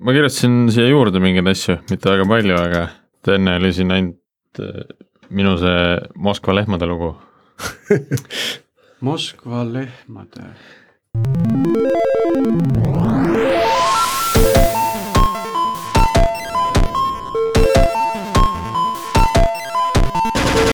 [0.00, 2.86] ma kirjutasin siia juurde mingeid asju, mitte väga palju, aga
[3.34, 4.84] enne oli siin ainult äh,
[5.30, 7.12] minu see Moskva lehmade lugu
[9.06, 10.46] Moskva lehmade.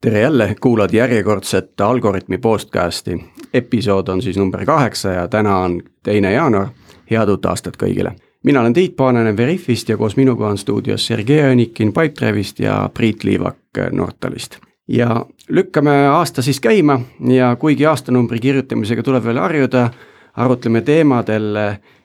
[0.02, 3.18] tere jälle, kuulad järjekordset Algorütmi podcasti.
[3.54, 6.68] episood on siis number kaheksa ja täna on teine jaanuar.
[7.10, 8.14] head uut aastat kõigile
[8.46, 13.24] mina olen Tiit Paananen Veriffist ja koos minuga on stuudios Sergei Õnikin Pipedrive'ist ja Priit
[13.24, 13.58] Liivak
[13.92, 14.58] Nortalist.
[14.88, 19.90] ja lükkame aasta siis käima ja kuigi aastanumbri kirjutamisega tuleb veel harjuda,
[20.36, 21.58] arutleme teemadel,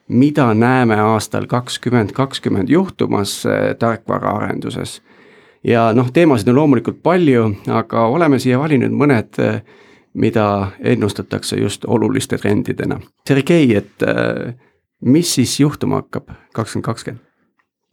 [0.07, 5.01] mida näeme aastal kakskümmend kakskümmend juhtumas eh, tarkvaraarenduses.
[5.63, 9.61] ja noh, teemasid on loomulikult palju, aga oleme siia valinud mõned, eh,
[10.13, 12.99] mida ennustatakse just oluliste trendidena.
[13.27, 14.55] Sergei, et äh,
[15.01, 17.27] mis siis juhtuma hakkab kakskümmend kakskümmend?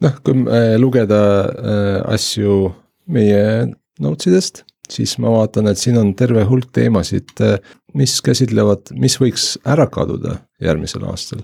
[0.03, 2.71] noh, kui äh, lugeda äh, asju
[3.09, 7.57] meie notes idest, siis ma vaatan, et siin on terve hulk teemasid, äh,
[7.97, 11.43] mis käsitlevad, mis võiks ära kaduda järgmisel aastal.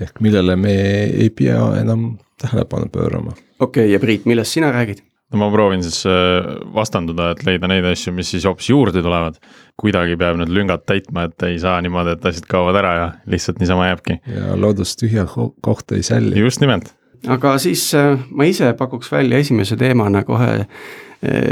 [0.00, 0.74] ehk millele me
[1.12, 3.36] ei pea enam tähelepanu pöörama.
[3.60, 5.04] okei okay,, ja Priit, millest sina räägid?
[5.32, 9.40] No ma proovin siis äh, vastanduda, et leida neid asju, mis siis hoopis juurde tulevad.
[9.82, 13.62] kuidagi peab need lüngad täitma, et ei saa niimoodi, et asjad kaovad ära ja lihtsalt
[13.62, 14.18] niisama jääbki.
[14.36, 15.26] ja loodus tühja
[15.60, 16.38] kohta ei sälli.
[16.40, 16.92] just nimelt.
[17.28, 20.66] aga siis äh, ma ise pakuks välja esimese teemana kohe äh,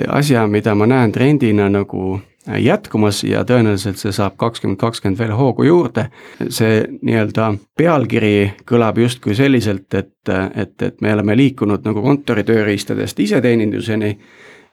[0.08, 5.64] asja, mida ma näen trendina nagu jätkumas ja tõenäoliselt see saab kakskümmend kakskümmend veel hoogu
[5.68, 6.06] juurde.
[6.48, 10.14] see nii-öelda pealkiri kõlab justkui selliselt, et,
[10.54, 14.18] et, et me oleme liikunud nagu kontoritööriistadest iseteeninduseni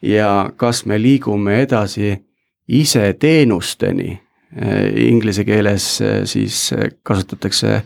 [0.02, 2.16] ja kas me liigume edasi
[2.68, 4.22] iseteenusteni.
[4.96, 6.74] Inglise keeles siis
[7.04, 7.82] kasutatakse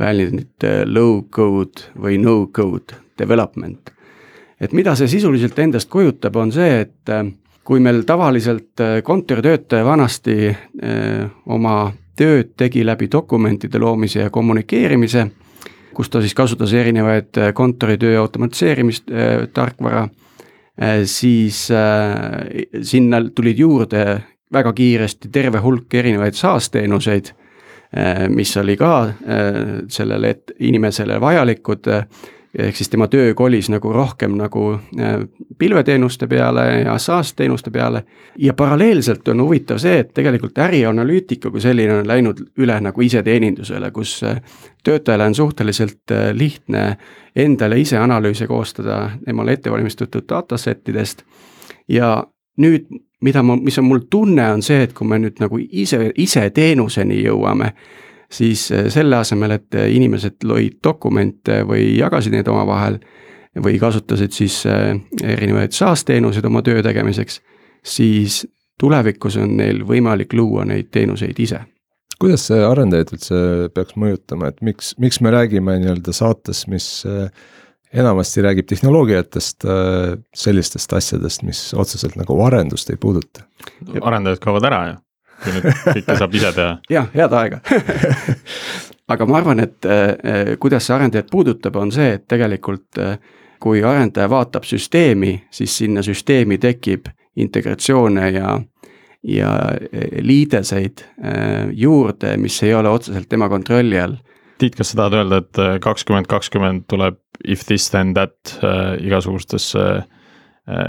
[0.00, 3.90] väljendit low code või no code development.
[4.60, 7.10] et mida see sisuliselt endast kujutab, on see, et
[7.68, 15.26] kui meil tavaliselt äh, kontoritöötaja vanasti äh, oma tööd tegi läbi dokumentide loomise ja kommunikeerimise,
[15.94, 19.12] kus ta siis kasutas erinevaid äh, kontoritöö automatiseerimist,
[19.54, 20.06] tarkvara,
[21.10, 21.64] siis
[22.86, 24.02] sinna tulid juurde
[24.54, 27.32] väga kiiresti terve hulk erinevaid SaaS-teenuseid,
[28.30, 28.92] mis oli ka
[29.90, 30.30] sellele
[30.68, 31.90] inimesele vajalikud
[32.58, 35.18] ehk siis tema töö kolis nagu rohkem nagu äh,
[35.58, 38.04] pilveteenuste peale ja SaaS teenuste peale.
[38.38, 43.90] ja paralleelselt on huvitav see, et tegelikult ärianalüütika kui selline on läinud üle nagu iseteenindusele,
[43.90, 44.40] kus äh,
[44.84, 46.96] töötajale on suhteliselt äh, lihtne
[47.36, 51.22] endale ise analüüse koostada temale ettevalmistatud dataset idest.
[51.88, 52.24] ja
[52.58, 52.86] nüüd,
[53.20, 56.50] mida ma, mis on mul tunne, on see, et kui me nüüd nagu ise, ise
[56.50, 57.72] teenuseni jõuame
[58.30, 62.98] siis eh, selle asemel, et eh, inimesed lõid dokumente või jagasid neid omavahel
[63.64, 64.92] või kasutasid siis eh,
[65.24, 67.40] erinevaid SaaS-teenuseid oma töö tegemiseks,
[67.84, 68.42] siis
[68.78, 71.64] tulevikus on neil võimalik luua neid teenuseid ise
[72.18, 73.40] kuidas see arendajaid üldse
[73.74, 76.88] peaks mõjutama, et miks, miks me räägime nii-öelda saates, mis
[77.94, 79.62] enamasti räägib tehnoloogiatest,
[80.34, 83.46] sellistest asjadest, mis otseselt nagu arendust ei puuduta?
[84.02, 84.96] arendajad kaovad ära ju
[85.42, 86.76] kui nüüd kõike saab ise teha.
[86.96, 87.60] jah, head aega
[89.12, 93.16] aga ma arvan, et äh, kuidas see arendajat puudutab, on see, et tegelikult äh,
[93.62, 98.58] kui arendaja vaatab süsteemi, siis sinna süsteemi tekib integratsioone ja
[99.28, 101.02] ja äh, liideseid
[101.74, 104.14] juurde, mis ei ole otseselt tema kontrolli all.
[104.58, 109.84] Tiit, kas sa tahad öelda, et kakskümmend kakskümmend tuleb if this then that äh, igasugustesse
[109.88, 110.17] Äh,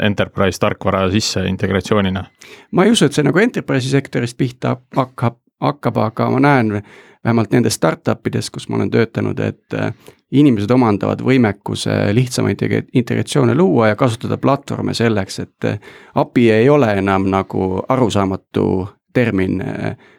[0.04, 2.24] enterprise tarkvara sisse integratsioonina?
[2.72, 6.82] ma ei usu, et see nagu enterprise'i sektorist pihta hakkab, hakkab, aga ma näen
[7.24, 9.92] vähemalt nendes startup ides, kus ma olen töötanud, et äh,
[10.32, 12.64] inimesed omandavad võimekuse lihtsamaid
[12.94, 15.80] integratsioone luua ja kasutada platvorme selleks, et äh,
[16.16, 19.64] API ei ole enam nagu arusaamatu termin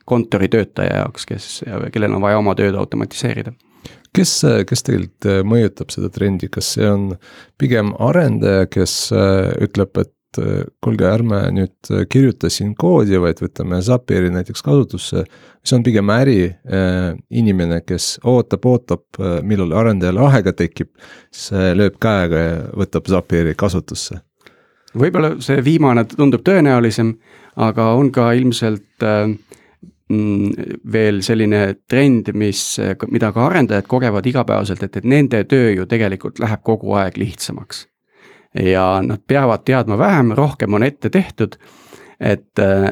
[0.04, 1.50] kontoritöötaja jaoks, kes,
[1.92, 3.52] kellel on vaja oma tööd automatiseerida
[4.16, 4.32] kes,
[4.68, 7.10] kes tegelikult äh, mõjutab seda trendi, kas see on
[7.60, 13.80] pigem arendaja, kes äh, ütleb, et äh, kuulge, ärme nüüd kirjuta siin koodi, vaid võtame
[13.84, 15.24] Zapieri näiteks kasutusse.
[15.64, 19.04] see on pigem äriinimene, kes ootab, ootab,
[19.44, 20.88] millal arendajal aega tekib,
[21.30, 24.22] siis lööb käega ja võtab Zapieri kasutusse.
[24.94, 27.14] võib-olla see viimane tundub tõenäolisem,
[27.56, 29.34] aga on ka ilmselt äh,
[30.92, 32.62] veel selline trend, mis,
[33.10, 37.86] mida ka arendajad kogevad igapäevaselt, et, et nende töö ju tegelikult läheb kogu aeg lihtsamaks.
[38.54, 41.56] ja nad peavad teadma vähem, rohkem on ette tehtud.
[42.20, 42.90] et äh,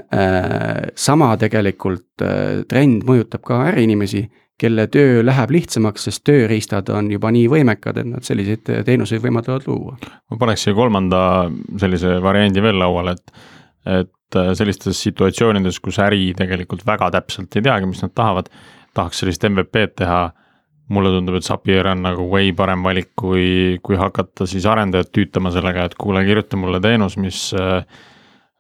[0.95, 4.29] sama tegelikult äh, trend mõjutab ka äriinimesi,
[4.59, 9.69] kelle töö läheb lihtsamaks, sest tööriistad on juba nii võimekad, et nad selliseid teenuseid võimaldavad
[9.69, 9.99] luua.
[10.31, 11.21] ma paneks siia kolmanda
[11.79, 13.33] sellise variandi veel lauale, et,
[13.89, 18.51] et sellistes situatsioonides, kus äri tegelikult väga täpselt ei teagi, mis nad tahavad,
[18.97, 20.27] tahaks sellist MVP-d teha.
[20.93, 25.51] Mulle tundub, et Zapier on nagu way parem valik, kui, kui hakata siis arendajat tüütama
[25.53, 27.83] sellega, et kuule, kirjuta mulle teenus, mis äh,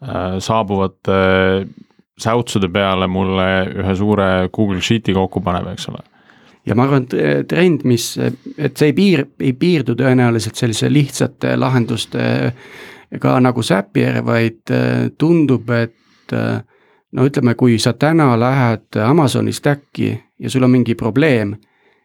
[0.04, 1.70] äh saabuvate äh,
[2.19, 3.48] säutsude peale mulle
[3.78, 6.02] ühe suure Google Sheet'i kokku paneb, eks ole.
[6.66, 11.54] Ja ma arvan, et trend, mis, et see ei piir, ei piirdu tõenäoliselt sellise lihtsate
[13.10, 16.62] lahendustega nagu Zapier, vaid äh, tundub, et äh,
[17.12, 21.56] no ütleme, kui sa täna lähed Amazoni Stacki ja sul on mingi probleem,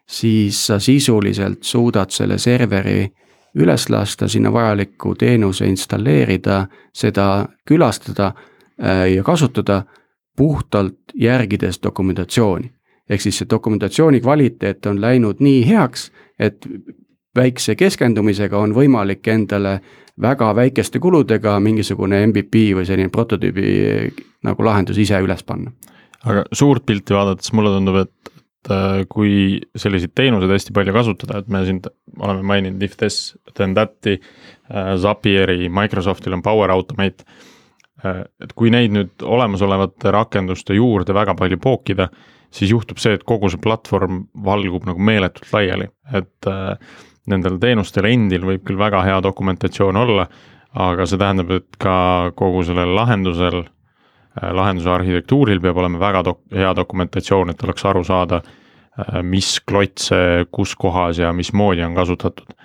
[0.08, 3.12] siis sa sisuliselt suudad selle serveri
[3.56, 8.34] üles lasta, sinna vajaliku teenuse installeerida, seda külastada
[8.82, 9.84] äh, ja kasutada
[10.36, 12.72] puhtalt järgides dokumentatsiooni.
[13.10, 16.66] ehk siis see dokumentatsiooni kvaliteet on läinud nii heaks, et
[17.36, 19.80] väikse keskendumisega on võimalik endale
[20.22, 23.70] väga väikeste kuludega mingisugune MVP või selline prototüübi
[24.46, 25.72] nagu lahendus ise üles panna.
[26.24, 31.40] aga suurt pilti vaadates mulle tundub, et, et äh, kui selliseid teenuseid hästi palju kasutada,
[31.40, 31.82] et me siin
[32.20, 34.20] oleme maininud if this, then that'i,
[34.70, 37.26] äh, Zapieri, Microsoftil on Power Automate
[38.04, 42.10] Äh, et kui neid nüüd olemasolevate rakenduste juurde väga palju pookida,
[42.54, 45.90] siis juhtub see, et kogu see platvorm valgub nagu meeletult laiali,
[46.20, 46.98] et äh,
[47.32, 50.28] nendel teenustel endil võib küll väga hea dokumentatsioon olla,
[50.74, 56.44] aga see tähendab, et ka kogu sellel lahendusel äh,, lahenduse arhitektuuril peab olema väga dok-,
[56.56, 62.58] hea dokumentatsioon, et oleks aru saada äh,, mis klotse, kus kohas ja mismoodi on kasutatud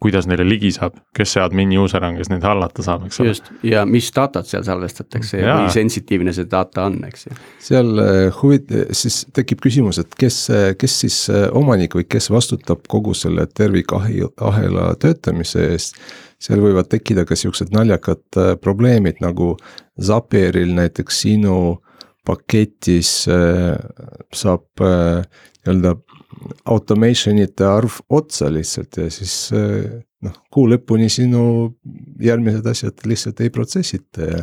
[0.00, 3.32] kuidas neile ligi saab, kes see admin user on, kes neid hallata saab, eks ole.
[3.34, 7.36] just, ja mis datat seal salvestatakse ja, kui sensitiivne see data on, eks ju.
[7.66, 10.40] seal äh, huvit-, siis tekib küsimus, et kes,
[10.80, 16.00] kes siis äh, omanik või kes vastutab kogu selle tervikahela töötamise eest.
[16.40, 19.52] seal võivad tekkida ka siuksed naljakad äh, probleemid nagu
[20.00, 21.56] Zapieril näiteks sinu
[22.24, 25.94] paketis saab nii-öelda
[26.70, 31.44] automation ite arv otsa lihtsalt ja siis eh, noh, kuu lõpuni sinu
[32.22, 34.42] järgmised asjad lihtsalt ei protsessita ja.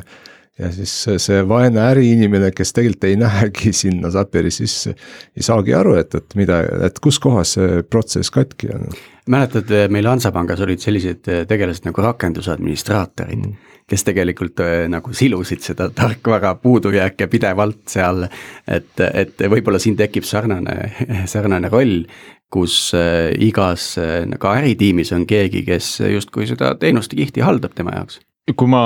[0.60, 4.96] ja siis see vaene äriinimene, kes tegelikult ei näegi sinna Zapieri sisse,
[5.38, 8.90] ei saagi aru, et, et mida, et kus kohas see protsess katki on.
[9.30, 15.90] mäletad, meil Hansapangas olid sellised tegelased nagu rakendusadministraatorid mm kes tegelikult äh, nagu silusid seda
[16.00, 18.26] tarkvara puudujääke pidevalt seal.
[18.68, 20.92] et, et võib-olla siin tekib sarnane,
[21.34, 22.04] sarnane roll,
[22.52, 27.96] kus äh, igas äh, nagu äritiimis on keegi, kes justkui seda teenuste kihti haldab tema
[27.98, 28.22] jaoks
[28.56, 28.80] kui ma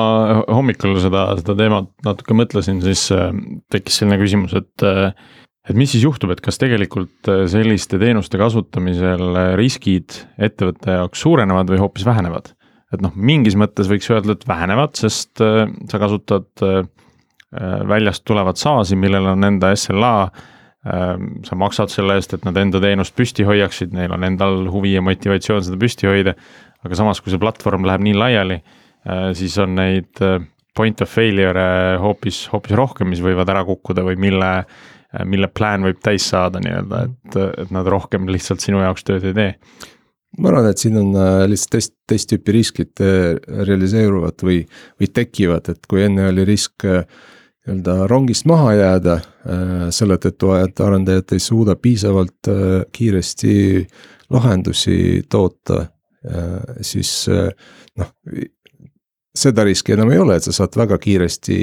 [0.49, 3.03] hommikul seda, seda teemat natuke mõtlesin, siis
[3.69, 4.85] tekkis selline küsimus, et
[5.69, 9.21] et mis siis juhtub, et kas tegelikult selliste teenuste kasutamisel
[9.59, 12.49] riskid ettevõtte jaoks suurenevad või hoopis vähenevad?
[12.91, 16.81] Et noh, mingis mõttes võiks öelda, et vähenevad, sest äh, sa kasutad äh,
[17.55, 21.15] äh, väljast tulevat SaaS-i, millel on enda SLA äh,.
[21.45, 25.03] sa maksad selle eest, et nad enda teenust püsti hoiaksid, neil on endal huvi ja
[25.05, 26.35] motivatsioon seda püsti hoida.
[26.81, 30.41] aga samas, kui see platvorm läheb nii laiali äh,, siis on neid äh,
[30.75, 34.51] point of failure'e hoopis, hoopis rohkem, mis võivad ära kukkuda või mille
[35.27, 37.33] mille plaan võib täis saada nii-öelda, et,
[37.65, 39.49] et nad rohkem lihtsalt sinu jaoks tööd ei tee
[40.39, 43.35] ma arvan, et siin on äh, lihtsalt teist, teist tüüpi riskid äh,
[43.67, 44.61] realiseeruvad või,
[44.99, 47.03] või tekivad, et kui enne oli risk äh,
[47.61, 49.15] nii-öelda rongist maha jääda
[49.93, 52.49] selle tõttu, et arendajad ei suuda piisavalt
[52.89, 53.51] kiiresti
[54.33, 54.95] lahendusi
[55.29, 55.83] toota,
[56.81, 58.09] siis noh,
[59.37, 61.59] seda riski enam ei ole, et sa saad väga kiiresti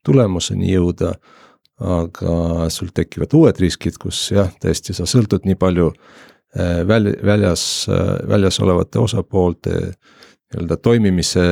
[0.00, 1.12] tulemuseni jõuda.
[1.84, 6.32] aga sul tekivad uued riskid, kus jah, tõesti sa sõltud nii palju Äh,
[6.88, 11.44] väl-, väljas, äh, väljas olevate osapoolte nii-öelda toimimise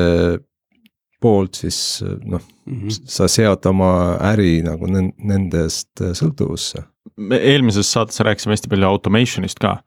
[1.23, 2.99] poolt, siis äh, noh mm, -hmm.
[3.17, 3.93] sa sead oma
[4.33, 6.85] äri nagu nendest sõltuvusse.
[7.17, 9.83] me eelmises saates rääkisime hästi palju automation'ist ka.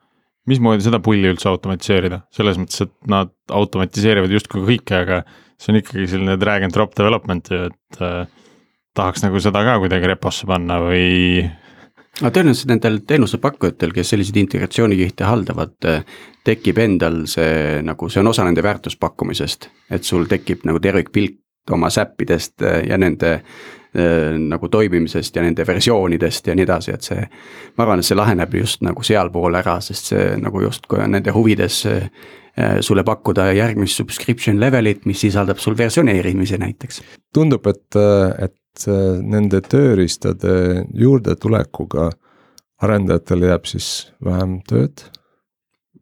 [0.47, 5.23] mismoodi seda pulli üldse automatiseerida, selles mõttes, et nad automatiseerivad justkui kõike, aga
[5.57, 8.27] see on ikkagi selline drag and drop development ju, et äh,
[8.95, 11.47] tahaks nagu seda ka kuidagi reposse panna või
[12.21, 15.75] aga tõenäoliselt nendel teenusepakkujatel, kes selliseid integratsioonikihte haldavad,
[16.45, 19.69] tekib endal see nagu, see on osa nende väärtuspakkumisest.
[19.89, 21.41] et sul tekib nagu tervikpilt
[21.71, 27.27] oma säppidest ja nende äh, nagu toimimisest ja nende versioonidest ja nii edasi, et see.
[27.77, 31.33] ma arvan, et see laheneb just nagu sealpool ära, sest see nagu justkui on nende
[31.35, 32.09] huvides äh,
[32.81, 37.01] sulle pakkuda järgmist subscription level'it, mis sisaldab sul versioneerimise näiteks.
[37.33, 37.97] tundub, et,
[38.39, 38.55] et
[39.23, 42.09] nende tööriistade juurdetulekuga
[42.83, 43.89] arendajatel jääb siis
[44.23, 45.05] vähem tööd.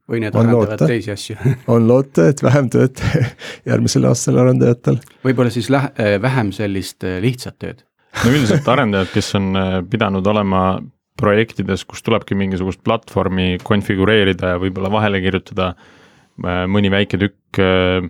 [0.09, 0.87] või need On arendavad loota.
[0.87, 1.35] teisi asju
[1.73, 2.99] on loota, et vähem tööd
[3.69, 4.99] järgmisel aastal arendajatel.
[5.23, 7.85] võib-olla siis lähe-, vähem sellist äh, lihtsat tööd.
[8.23, 10.81] no üldiselt arendajad, kes on äh, pidanud olema
[11.19, 18.09] projektides, kus tulebki mingisugust platvormi konfigureerida ja võib-olla vahele kirjutada äh, mõni väike tükk äh,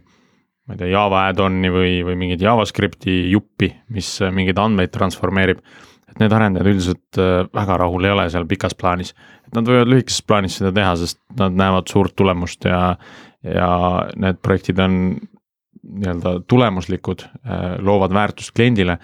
[0.67, 5.63] ma ei tea, Java add-on'i või, või mingit JavaScripti juppi, mis äh, mingeid andmeid transformeerib.
[6.13, 9.13] et need arendajad üldiselt äh, väga rahul ei ole seal pikas plaanis.
[9.47, 12.95] et nad võivad lühikeses plaanis seda teha, sest nad näevad suurt tulemust ja,
[13.43, 13.69] ja
[14.15, 15.19] need projektid on
[15.83, 17.25] nii-öelda tulemuslikud,
[17.83, 18.95] loovad väärtust kliendile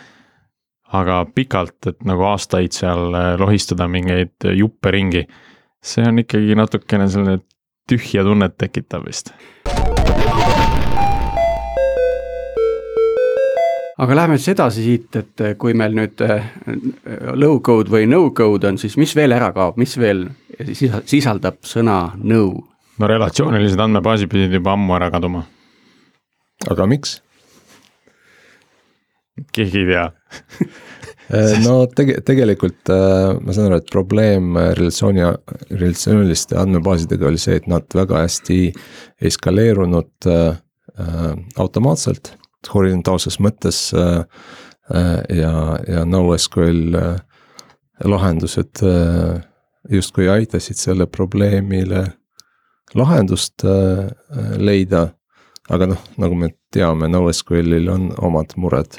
[0.96, 5.26] aga pikalt, et nagu aastaid seal äh, lohistada mingeid juppe ringi,
[5.86, 7.40] see on ikkagi natukene selline
[7.90, 9.34] tühja tunnet tekitav vist.
[14.00, 16.50] Aga läheme siis edasi siit, et äh, kui meil nüüd äh,
[17.36, 20.28] low code või no code on, siis mis veel ära kaob, mis veel
[20.72, 22.44] sisa- sisaldab sõna no?
[23.00, 25.46] no relatsioonilised andmebaasid pidid juba ammu ära kaduma,
[26.70, 27.20] aga miks?
[29.56, 30.08] keegi ei tea.
[31.30, 35.22] Eh, no tege-, tegelikult ma saan aru, et probleem relatsiooni,
[35.70, 40.58] relatsiooniliste andmebaasidega oli see, et nad väga hästi ei skaleerunud äh,
[41.62, 42.32] automaatselt,
[42.68, 44.24] horisontaalses mõttes äh,
[44.94, 45.54] äh, ja,
[45.88, 47.20] ja NoSQL äh,
[48.04, 49.42] lahendused äh,
[49.90, 52.06] justkui aitasid selle probleemile
[52.96, 55.10] lahendust äh, äh, leida.
[55.70, 58.98] aga noh, nagu me teame, NoSQL-il on omad mured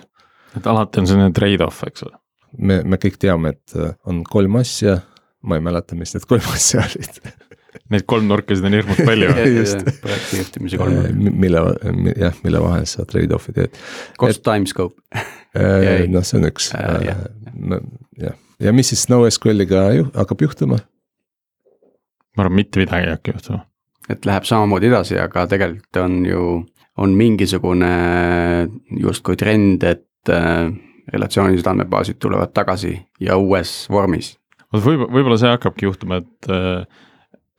[0.55, 2.15] et alati on selline trade-off, eks ole.
[2.59, 3.75] me, me kõik teame, et
[4.07, 5.01] on kolm asja,
[5.43, 7.21] ma ei mäleta, mis need kolm asja olid
[7.91, 9.85] Neid kolmnurkasid on hirmus palju just.
[10.03, 10.97] projekti juhtimise kolm,
[11.39, 11.63] mille,
[12.19, 13.79] jah, mille vahel sa trade-off'i teed.
[14.19, 14.99] cost time scope.
[15.87, 16.07] Jäi.
[16.11, 17.25] noh, see on üks Äh, jah.
[17.75, 17.81] äh,
[18.23, 20.79] jah, ja mis siis NoSQL-iga ju, hakkab juhtuma?
[22.37, 23.65] ma arvan, mitte midagi ei hakka juhtuma.
[24.11, 26.45] et läheb samamoodi edasi, aga tegelikult on ju,
[27.03, 27.91] on mingisugune
[29.03, 30.71] justkui trend, et äh,
[31.11, 34.37] relatsioonilised andmebaasid tulevad tagasi ja uues vormis.
[34.73, 37.07] vot võib, võib-olla see hakkabki juhtuma, et äh,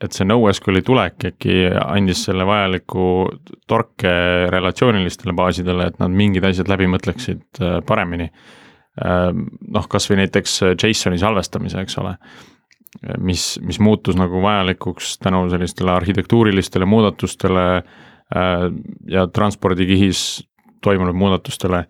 [0.01, 3.05] et see NoSQL-i tulek äkki andis selle vajaliku
[3.69, 4.13] torke
[4.51, 8.31] relatsioonilistele baasidele, et nad mingid asjad läbi mõtleksid äh, paremini.
[9.71, 12.09] noh, kasvõi näiteks JSON-i salvestamise, eks ole,
[13.23, 18.65] mis, mis muutus nagu vajalikuks tänu sellistele arhitektuurilistele muudatustele äh,
[19.07, 20.43] ja transpordikihis
[20.83, 21.85] toimunud muudatustele.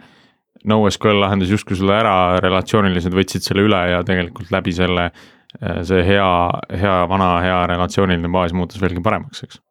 [0.67, 5.23] NoSQL lahendas justkui selle ära, relatsioonilised võtsid selle üle ja tegelikult läbi selle äh,
[5.59, 6.31] see hea,
[6.79, 9.61] hea, vana hea relatsiooniline baas muutus veelgi paremaks, eks.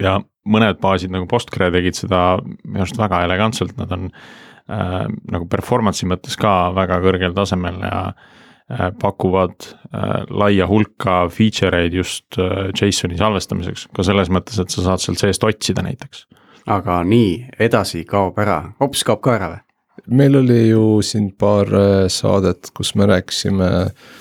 [0.00, 0.18] ja
[0.48, 6.08] mõned baasid nagu Postgre tegid seda minu arust väga elegantselt, nad on äh, nagu performance'i
[6.10, 12.70] mõttes ka väga kõrgel tasemel ja äh, pakuvad äh, laia hulka feature eid just äh,
[12.72, 16.26] JSON-i salvestamiseks, ka selles mõttes, et sa saad sealt seest otsida näiteks.
[16.70, 19.66] aga nii, edasi kaob ära, hops kaob ka ära või?
[20.06, 24.18] meil oli ju siin paar äh, saadet, kus me rääkisime äh,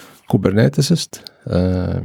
[1.50, 2.02] äh,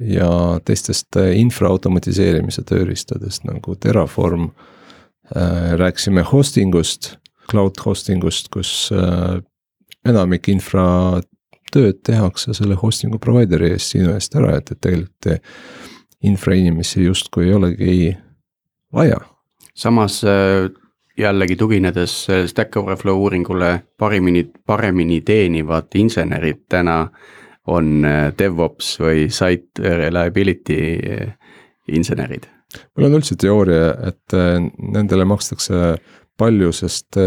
[0.00, 0.30] ja
[0.64, 4.50] teistest äh, infra automatiseerimise tööriistadest nagu Terraform.
[5.78, 7.12] rääkisime hosting ust,
[7.50, 8.90] cloud hosting ust, kus
[10.02, 11.20] enamik infra
[11.70, 17.54] tööd tehakse selle hosting'u provider'i eest sinu eest ära, et, et tegelikult infrainimesi justkui ei
[17.54, 18.16] olegi
[18.90, 19.20] vaja
[19.80, 20.70] samas äh,
[21.18, 27.08] jällegi tuginedes äh, Stack Overflow uuringule parimini, paremini teenivad insenerid täna
[27.68, 30.80] on äh, DevOps või site reliability
[31.90, 32.46] insenerid.
[32.96, 34.34] mul on üldse teooria, et
[34.78, 35.96] nendele makstakse
[36.38, 37.18] palju, sest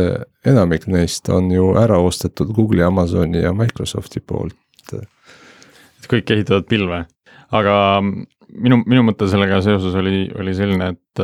[0.46, 4.56] enamik neist on ju ära ostetud Google'i, Amazoni ja Microsofti poolt.
[4.94, 7.04] et kõik ehitavad pilve,
[7.52, 11.24] aga minu, minu mõte sellega seoses oli, oli selline, et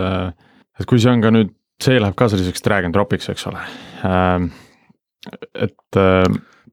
[0.79, 1.51] et kui see on ka nüüd,
[1.83, 3.63] see läheb ka selliseks drag and drop'iks, eks ole.
[5.67, 5.99] et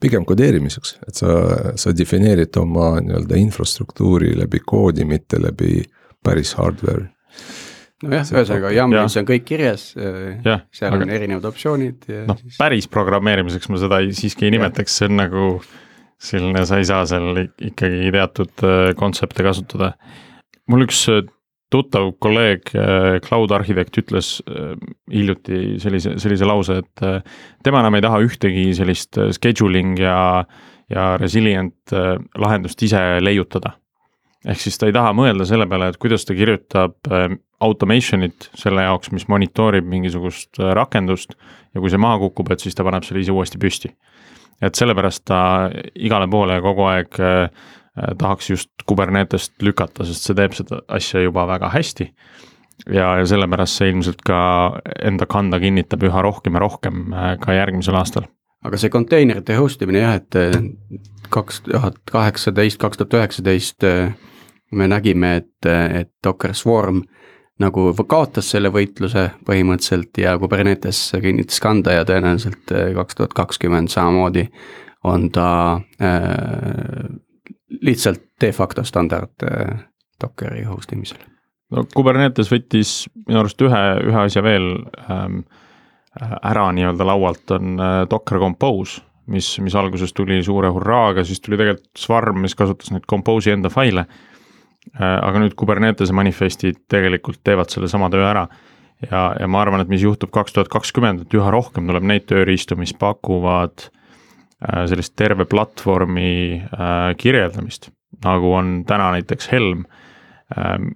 [0.00, 1.28] pigem kodeerimiseks, et sa,
[1.80, 5.84] sa defineerid oma nii-öelda infrastruktuuri läbi koodi, mitte läbi
[6.24, 7.08] päris hardware.
[8.04, 12.58] nojah, ühesõnaga YAML-is on kõik kirjas, Jah, seal aga- on erinevad optsioonid ja noh, siis
[12.60, 15.46] päris programmeerimiseks ma seda ei, siiski ei nimetaks, see on nagu
[16.20, 19.94] selline, sa ei saa seal ik- ikkagi teatud äh, kontsepte kasutada.
[20.68, 21.22] mul üks äh,
[21.76, 24.74] tuttav kolleeg, äh, cloud arhitekt ütles äh,
[25.12, 27.18] hiljuti sellise, sellise lause, et äh,
[27.66, 30.18] tema enam ei taha ühtegi sellist scheduling ja,
[30.92, 31.94] ja resilient
[32.38, 33.76] lahendust ise leiutada.
[34.46, 37.08] ehk siis ta ei taha mõelda selle peale, et kuidas ta kirjutab
[37.66, 41.34] automation'it selle jaoks, mis monitoorib mingisugust rakendust
[41.74, 43.90] ja kui see maha kukub, et siis ta paneb selle ise uuesti püsti.
[44.62, 45.40] et sellepärast ta
[45.94, 47.18] igale poole kogu aeg
[48.18, 52.10] tahaks just Kubernetest lükata, sest see teeb seda asja juba väga hästi.
[52.92, 54.38] ja, ja sellepärast see ilmselt ka
[55.00, 57.06] enda kanda kinnitab üha rohkem ja rohkem
[57.40, 58.28] ka järgmisel aastal
[58.66, 60.36] aga see konteinerite host imine jah, et
[61.32, 63.86] kaks tuhat kaheksateist, kaks tuhat üheksateist
[64.76, 67.02] me nägime, et, et Docker Swarm
[67.62, 74.48] nagu kaotas selle võitluse põhimõtteliselt ja Kubernetes kinnitas kanda ja tõenäoliselt kaks tuhat kakskümmend samamoodi
[75.06, 75.48] on ta
[76.02, 77.06] äh,
[77.68, 79.78] lihtsalt de facto standard äh,
[80.20, 81.18] Dockeri host imisel.
[81.70, 84.70] no Kubernetes võttis minu arust ühe, ühe asja veel
[85.10, 85.42] ähm,
[86.16, 91.58] ära nii-öelda laualt, on äh, Docker Compose, mis, mis alguses tuli suure hurraaga, siis tuli
[91.58, 94.06] tegelikult Swarm, mis kasutas neid Compose'i enda faile.
[94.94, 98.46] Äh, aga nüüd Kubernetese manifestid tegelikult teevad sellesama töö ära.
[99.10, 102.24] ja, ja ma arvan, et mis juhtub kaks tuhat kakskümmend, et üha rohkem tuleb neid
[102.30, 103.96] tööriistu, mis pakuvad äh,
[104.56, 106.62] sellist terve platvormi
[107.20, 107.90] kirjeldamist,
[108.24, 109.82] nagu on täna näiteks Helm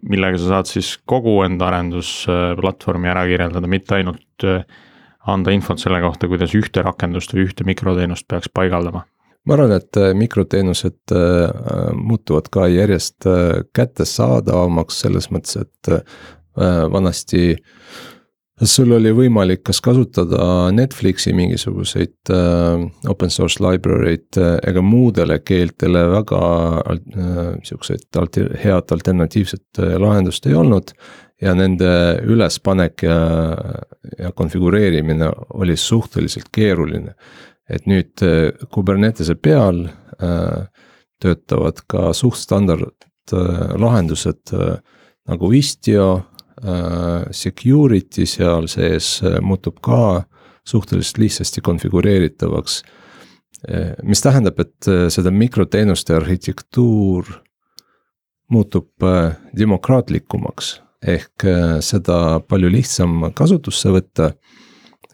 [0.07, 4.47] millega sa saad siis kogu enda arendusplatvormi ära kirjeldada, mitte ainult
[5.29, 9.05] anda infot selle kohta, kuidas ühte rakendust või ühte mikroteenust peaks paigaldama?
[9.49, 11.53] ma arvan, et äh, mikroteenused äh,
[11.97, 15.95] muutuvad ka järjest äh, kättesaadavamaks selles mõttes, et
[16.93, 17.55] vanasti
[18.69, 22.33] sul oli võimalik kas kasutada Netflixi mingisuguseid
[23.09, 26.43] open source library eid ega muudele keeltele väga
[27.65, 30.93] siukseid alter, head alternatiivset lahendust ei olnud
[31.41, 31.91] ja nende
[32.29, 33.21] ülespanek ja,
[34.19, 37.15] ja konfigureerimine oli suhteliselt keeruline.
[37.71, 40.67] et nüüd äh, Kubernetese peal äh,
[41.23, 44.81] töötavad ka suht standard äh, lahendused äh,
[45.31, 46.30] nagu Istio äh,,
[47.31, 50.25] security seal sees äh, muutub ka
[50.65, 52.83] suhteliselt lihtsasti konfigureeritavaks
[53.69, 53.95] äh,.
[54.03, 57.41] mis tähendab, et äh, seda mikroteenuste arhitektuur
[58.51, 64.33] muutub äh, demokraatlikumaks ehk äh, seda palju lihtsam kasutusse võtta.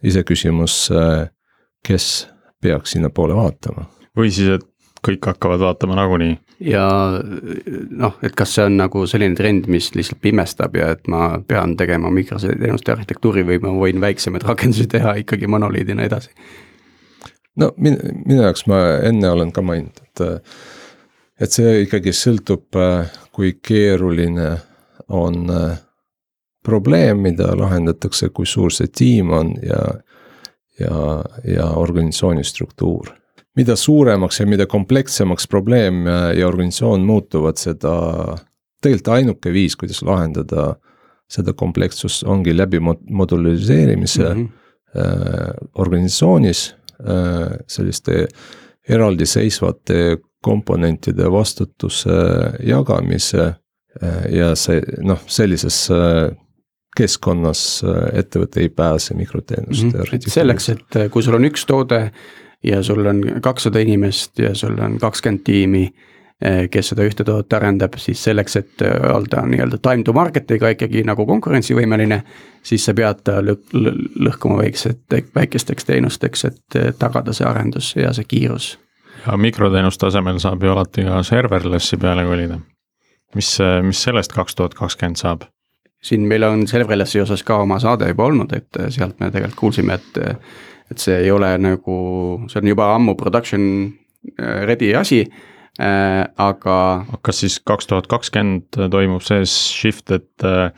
[0.07, 1.29] iseküsimus, äh,
[1.83, 2.29] kes
[2.63, 3.87] peaks sinnapoole vaatama.
[4.17, 4.67] või siis, et
[5.07, 6.37] kõik hakkavad vaatama nagunii.
[6.61, 6.87] Ja
[7.91, 11.77] noh, et kas see on nagu selline trend, mis lihtsalt pimestab ja et ma pean
[11.77, 16.33] tegema mikroteenuste arhitektuuri või ma võin väiksemaid rakendusi teha ikkagi monoliidina edasi?
[17.57, 20.55] no minu, minu jaoks ma enne olen ka maininud, et,
[21.41, 22.81] et see ikkagi sõltub,
[23.37, 24.55] kui keeruline
[25.09, 25.53] on
[26.67, 29.83] probleem, mida lahendatakse, kui suur see tiim on ja,
[30.81, 31.03] ja,
[31.47, 33.13] ja organisatsiooni struktuur.
[33.57, 37.95] Mida suuremaks ja mida komplekssemaks probleem ja, organisatsioon muutuvad, seda
[38.83, 40.75] tegelikult ainuke viis, kuidas lahendada
[41.33, 45.01] seda komplekssust ongi läbi moduliseerimise mm -hmm.
[45.01, 48.29] äh, organisatsioonis äh, selliste
[48.89, 52.11] eraldiseisvate komponentide vastutuse
[52.63, 53.55] jagamise
[54.03, 56.29] Äh, ja see noh, sellises äh,
[56.97, 60.03] keskkonnas äh, ettevõte ei pääse mikroteenuste mm.
[60.03, 60.33] -hmm.
[60.33, 62.11] selleks, et kui sul on üks toode
[62.65, 65.87] ja sul on kakssada inimest ja sul on kakskümmend tiimi,
[66.71, 71.25] kes seda ühte toodet arendab, siis selleks, et olla nii-öelda time to market'iga ikkagi nagu
[71.27, 72.21] konkurentsivõimeline,
[72.63, 73.79] siis sa pead ta lõh-,
[74.21, 78.77] lõhkuma väiksed, väikesteks teenusteks, et tagada see arendus ja see kiirus.
[79.27, 82.61] ja mikroteenuste asemel saab ju alati ka serverless'i peale kolida
[83.35, 85.47] mis, mis sellest kaks tuhat kakskümmend saab?
[86.07, 89.97] siin meil on Serverlessi osas ka oma saade juba olnud, et sealt me tegelikult kuulsime,
[89.97, 90.19] et
[90.91, 91.97] et see ei ole nagu,
[92.51, 93.63] see on juba ammu production
[94.39, 97.07] äh, ready asi äh,, aga.
[97.23, 100.71] kas siis kaks tuhat kakskümmend toimub see shift, et äh,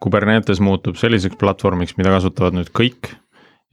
[0.00, 3.10] Kubernetes muutub selliseks platvormiks, mida kasutavad nüüd kõik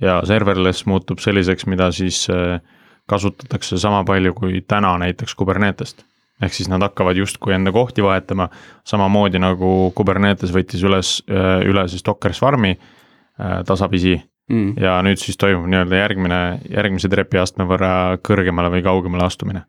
[0.04, 2.60] ja serverless muutub selliseks, mida siis äh,
[3.08, 6.04] kasutatakse sama palju kui täna näiteks Kubernetest
[6.42, 8.50] ehk siis nad hakkavad justkui enda kohti vahetama,
[8.86, 11.18] samamoodi nagu Kubernetes võttis üles,
[11.66, 14.18] üle siis Docker Swarmi äh, tasapisi
[14.50, 14.76] mm..
[14.82, 17.92] ja nüüd siis toimub nii-öelda järgmine, järgmise trepiastme võrra
[18.26, 19.64] kõrgemale või kaugemale astumine.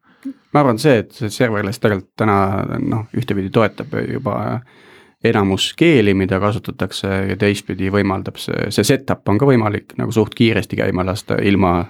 [0.52, 2.38] ma arvan, see, et see serverless tegelikult täna
[2.82, 4.60] noh, ühtepidi toetab juba
[5.24, 10.36] enamus keeli, mida kasutatakse ja teistpidi võimaldab see, see setup on ka võimalik nagu suht
[10.38, 11.80] kiiresti käima lasta ilma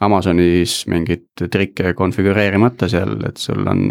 [0.00, 3.86] Amazonis mingeid trikke konfigureerimata seal, et sul on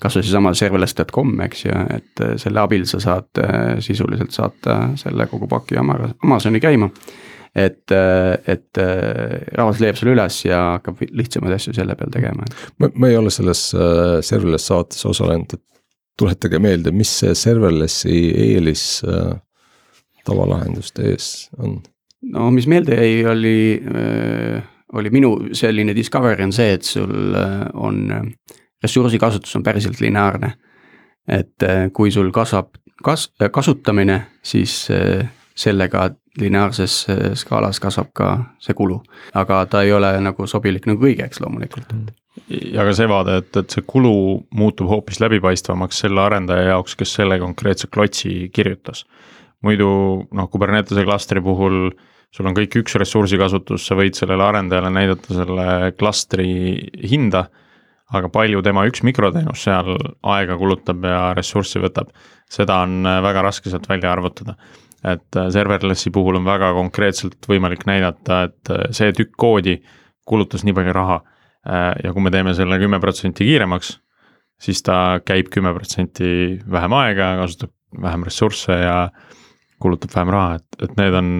[0.00, 3.42] kas või seesama serverless.com, eks ju, et selle abil sa saad
[3.84, 6.88] sisuliselt saata selle kogu paki Amazoni käima.
[7.54, 7.92] Et,
[8.50, 8.80] et
[9.54, 12.46] rahvas leiab selle üles ja hakkab lihtsamaid asju selle peal tegema.
[12.82, 15.62] ma, ma ei ole selles äh, serverless saates osalenud, et
[16.18, 19.34] tuletage meelde, mis see serverlessi eelis äh,
[20.26, 21.78] tavalahenduste ees on?
[22.34, 24.62] no mis meelde jäi, oli äh,
[24.94, 28.22] oli minu selline discovery on see, et sul äh, on äh,
[28.82, 30.54] ressursikasutus on päriselt lineaarne.
[31.28, 36.08] et äh, kui sul kasvab kas-, kasutamine, siis äh, sellega
[36.40, 36.94] lineaarses
[37.38, 38.28] skaalas kasvab ka
[38.62, 39.00] see kulu.
[39.34, 41.92] aga ta ei ole nagu sobilik nagu kõigeks loomulikult.
[42.50, 44.14] ja ka see vaade, et, et see kulu
[44.50, 49.04] muutub hoopis läbipaistvamaks selle arendaja jaoks, kes selle konkreetse klotsi kirjutas.
[49.62, 49.88] muidu
[50.32, 51.92] noh, Kubernetese klastri puhul
[52.34, 56.48] sul on kõik üks ressursikasutus, sa võid sellele arendajale näidata selle klastri
[57.06, 57.46] hinda
[58.14, 59.94] aga palju tema üks mikroteenus seal
[60.34, 62.10] aega kulutab ja ressurssi võtab,
[62.50, 64.58] seda on väga raske sealt välja arvutada
[65.04, 69.78] et äh, serverlessi puhul on väga konkreetselt võimalik näidata, et äh, see tükk koodi
[70.28, 71.20] kulutas nii palju raha.
[71.64, 73.94] Äh, ja kui me teeme selle kümme protsenti kiiremaks,
[74.60, 78.96] siis ta käib kümme protsenti vähem aega, kasutab vähem ressursse ja
[79.82, 81.34] kulutab vähem raha, et, et need on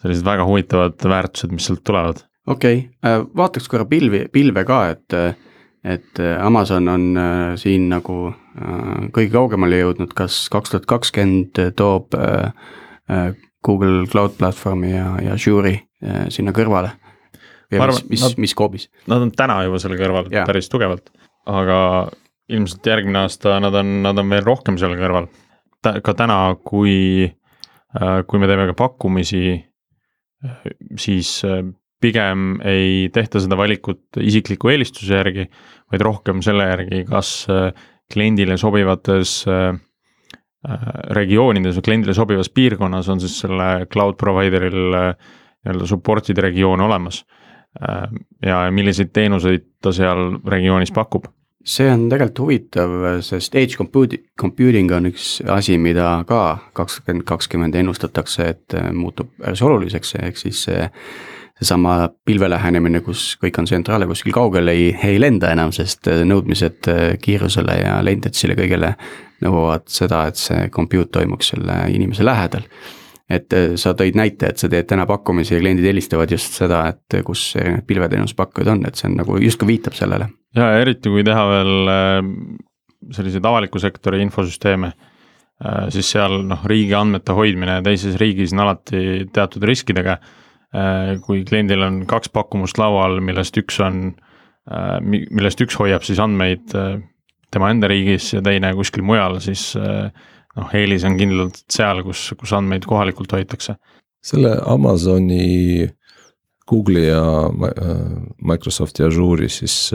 [0.00, 2.24] sellised väga huvitavad väärtused, mis sealt tulevad.
[2.50, 5.16] okei okay., vaataks korra pilvi, pilve ka, et
[5.84, 11.60] et äh, Amazon on äh, siin nagu äh, kõige kaugemale jõudnud, kas kaks tuhat kakskümmend
[11.76, 12.16] toob
[13.64, 15.80] Google Cloud Platformi ja, ja Azure'i
[16.32, 16.92] sinna kõrvale?
[17.70, 18.88] ja arvan, mis, mis, mis skoobis?
[19.10, 20.44] Nad on täna juba selle kõrval ja.
[20.48, 21.10] päris tugevalt,
[21.50, 21.80] aga
[22.50, 25.28] ilmselt järgmine aasta nad on, nad on veel rohkem seal kõrval.
[25.80, 27.28] ka täna, kui,
[28.26, 29.54] kui me teeme ka pakkumisi,
[30.98, 31.36] siis
[32.00, 35.46] pigem ei tehta seda valikut isikliku eelistuse järgi,
[35.92, 37.70] vaid rohkem selle järgi, kas äh,
[38.12, 39.74] kliendile sobivates äh,
[40.68, 40.86] äh,
[41.16, 47.24] regioonides või kliendile sobivas piirkonnas on siis selle cloud provider'il nii-öelda support'ide regioon olemas.
[48.42, 51.28] ja milliseid teenuseid ta seal regioonis pakub
[51.62, 56.40] see on tegelikult huvitav, sest edge computing on üks asi, mida ka
[56.74, 60.88] kakskümmend kakskümmend ennustatakse, et muutub päris oluliseks, ehk siis see
[61.60, 66.22] seesama pilve lähenemine, kus kõik on tsentraalne kuskil kaugel, ei, ei lenda enam, sest äh,
[66.28, 68.94] nõudmised äh, kiirusele ja latency'le kõigele
[69.44, 72.64] nõuavad seda, et see compute toimuks selle inimese lähedal.
[73.30, 76.86] et äh, sa tõid näite, et sa teed täna pakkumisi ja kliendid helistavad just seda,
[76.94, 80.30] et kus erinevad pilveteenuspakkujad on, et see on nagu justkui viitab sellele.
[80.56, 81.92] ja eriti, kui teha veel
[83.12, 84.92] selliseid avaliku sektori infosüsteeme
[85.92, 90.16] siis seal noh, riigi andmete hoidmine teises riigis on alati teatud riskidega
[91.24, 94.12] kui kliendil on kaks pakkumust laual, millest üks on,
[94.70, 97.00] äh, millest üks hoiab siis andmeid äh,
[97.50, 102.52] tema enda riigis ja teine kuskil mujal, siis noh, eelis on kindlalt seal, kus, kus
[102.54, 103.74] andmeid kohalikult hoitakse.
[104.22, 105.88] selle Amazoni,
[106.70, 107.24] Google'i ja
[108.46, 109.90] Microsofti Azure'i siis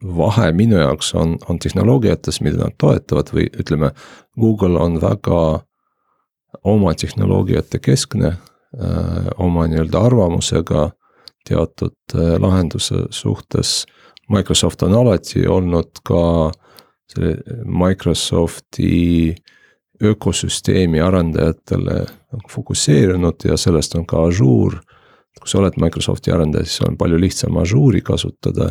[0.00, 3.92] vahe minu jaoks on, on tehnoloogiates, mida nad toetavad või ütleme,
[4.40, 5.42] Google on väga
[6.64, 8.49] oma tehnoloogiate keskne Äh,
[9.38, 10.90] oma nii-öelda arvamusega
[11.48, 13.86] teatud äh, lahenduse suhtes.
[14.28, 16.52] Microsoft on alati olnud ka
[17.10, 19.34] selle Microsofti
[20.02, 24.80] ökosüsteemi arendajatele nagu fokusseerunud ja sellest on ka Azure.
[25.40, 28.70] kui sa oled Microsofti arendaja, siis on palju lihtsam Azure'i kasutada.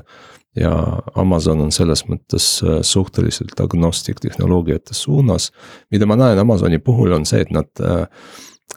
[0.55, 0.71] ja
[1.15, 5.51] Amazon on selles mõttes äh, suhteliselt agnostik tehnoloogiate suunas.
[5.91, 7.69] mida ma näen Amazoni puhul on see, et nad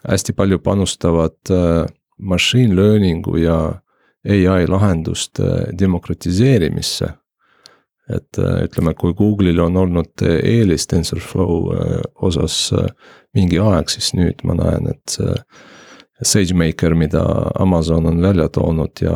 [0.03, 1.85] hästi palju panustavad äh,
[2.17, 3.79] machine learning'u ja
[4.23, 5.43] ai lahenduste
[5.79, 7.13] demokratiseerimisse.
[8.09, 12.73] et äh, ütleme, kui Google'il on olnud eelis TensorFlow äh, osas
[13.33, 17.23] mingi aeg, siis nüüd ma näen, et see SageMaker, mida
[17.59, 19.15] Amazon on välja toonud ja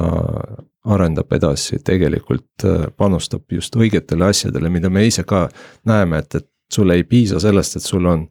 [0.88, 2.64] arendab edasi, tegelikult
[2.98, 5.50] panustab just õigetele asjadele, mida me ise ka
[5.86, 8.26] näeme, et, et sul ei piisa sellest, et sul on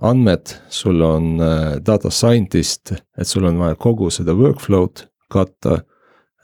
[0.00, 5.80] andmed, sul on äh, data scientist, et sul on vaja kogu seda workflow'd katta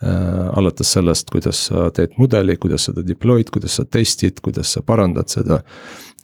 [0.03, 0.59] äh,.
[0.59, 5.29] alates sellest, kuidas sa teed mudeli, kuidas seda deploy'd, kuidas sa testid, kuidas sa parandad
[5.33, 5.63] seda.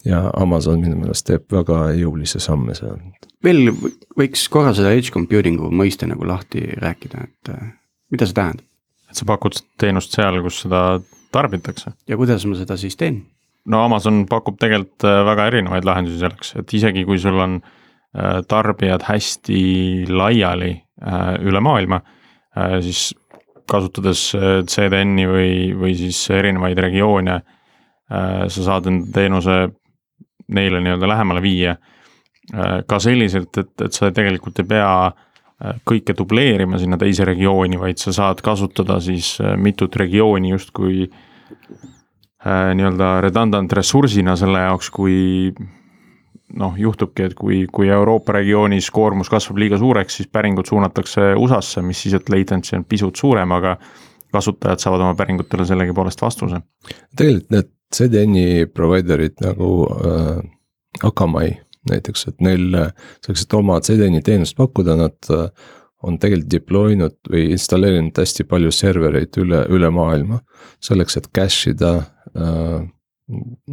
[0.05, 3.01] ja Amazon minu meelest teeb väga jõulisi samme seal.
[3.45, 3.73] veel
[4.19, 7.73] võiks korra seda edge computing'u mõiste nagu lahti rääkida, et äh,
[8.13, 8.67] mida see tähendab?
[9.11, 11.01] et sa pakud teenust seal, kus seda
[11.33, 11.95] tarbitakse.
[12.09, 13.25] ja kuidas ma seda siis teen?
[13.71, 18.41] No Amazon pakub tegelikult äh, väga erinevaid lahendusi selleks, et isegi kui sul on äh,
[18.49, 19.61] tarbijad hästi
[20.11, 22.03] laiali äh, üle maailma,
[22.85, 23.09] siis
[23.67, 24.21] kasutades
[24.71, 27.35] CDN-i või, või siis erinevaid regioone,
[28.07, 29.57] sa saad enda teenuse
[30.55, 31.73] neile nii-öelda lähemale viia.
[32.87, 34.93] ka selliselt, et, et sa tegelikult ei pea
[35.83, 41.24] kõike dubleerima sinna teise regiooni, vaid sa saad kasutada siis mitut regiooni justkui Äh,
[42.45, 45.53] nii-öelda redundant ressursina selle jaoks, kui
[46.61, 51.83] noh, juhtubki, et kui, kui Euroopa regioonis koormus kasvab liiga suureks, siis päringud suunatakse USA-sse,
[51.83, 53.77] mis siis, et latency on pisut suurem, aga
[54.35, 56.61] kasutajad saavad oma päringutele sellegipoolest vastuse.
[57.17, 60.43] tegelikult need CDN-i provider'id nagu äh,
[61.03, 61.49] Akamai
[61.91, 62.69] näiteks, et neil
[63.25, 65.49] selleks, et oma CDN-i teenust pakkuda, nad äh,
[66.05, 70.41] on tegelikult deploy inud või installeerinud hästi palju servereid üle, üle maailma.
[70.85, 71.95] selleks, et cache ida
[72.37, 72.85] äh,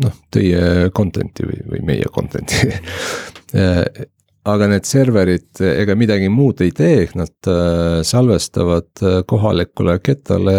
[0.05, 2.71] noh, teie content'i või, või meie content'i
[4.49, 10.55] aga need serverid ega midagi muud ei tee, nad äh, salvestavad äh, kohalikule kettale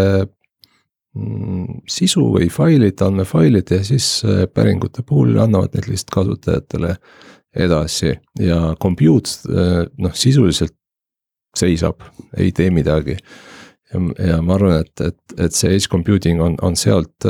[1.16, 6.94] mm, sisu või failid, andmefailid ja siis äh, päringute puhul annavad need lihtsalt kasutajatele
[7.52, 9.50] edasi ja compute
[10.00, 10.76] noh, sisuliselt
[11.58, 12.02] seisab,
[12.38, 13.18] ei tee midagi.
[13.92, 17.26] ja, ma arvan, et, et, et see edge computing on, on sealt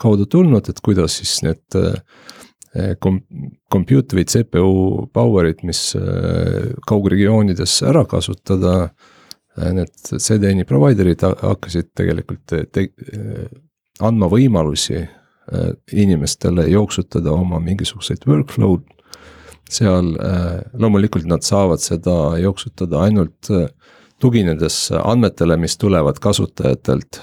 [0.00, 1.80] kaudu tulnud, et kuidas siis need
[3.04, 3.20] kom-,
[3.72, 5.90] compute või CPU power'id, mis
[6.88, 8.94] kaugregioonides ära kasutada.
[9.60, 12.86] Need CDN-i provider'id hakkasid tegelikult te, te,
[14.00, 15.02] andma võimalusi
[15.92, 18.86] inimestele jooksutada oma mingisuguseid workflow'd.
[19.70, 20.12] Seal
[20.74, 23.50] loomulikult nad saavad seda jooksutada ainult
[24.20, 27.20] tuginedes andmetele, mis tulevad kasutajatelt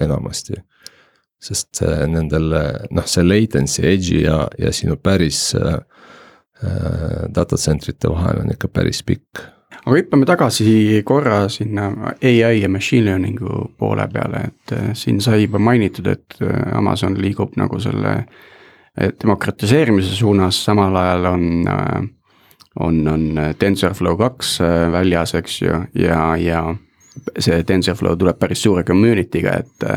[0.00, 0.60] enamasti
[1.42, 2.54] sest nendel
[2.94, 5.76] noh, see latency edge'i ja, ja sinu päris äh,
[6.64, 9.44] äh data center'ite vahel on ikka päris pikk.
[9.84, 11.90] aga hüppame tagasi korra sinna
[12.22, 17.18] ai ja machine learning'u poole peale, et äh, siin sai juba mainitud, et äh, Amazon
[17.20, 18.16] liigub nagu selle
[18.96, 21.46] demokratiseerimise suunas, samal ajal on
[22.80, 24.58] on, on TensorFlow kaks
[24.92, 26.62] väljas, eks ju, ja, ja
[27.40, 29.90] see TensorFlow tuleb päris suure community'ga, et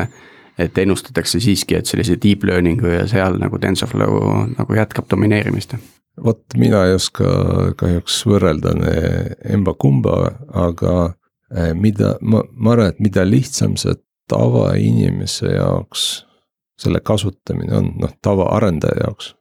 [0.60, 4.18] et ennustatakse siiski, et sellise deep learning'u ja seal nagu TensorFlow
[4.58, 5.76] nagu jätkab domineerimist?
[6.24, 7.24] vot mina ei oska
[7.80, 8.74] kahjuks võrrelda
[9.54, 10.16] emba-kumba,
[10.52, 10.94] aga
[11.54, 13.94] eh, mida, ma, ma arvan, et mida lihtsam see
[14.30, 16.10] tavainimese jaoks
[16.80, 19.34] selle kasutamine on, noh tavaarendaja jaoks.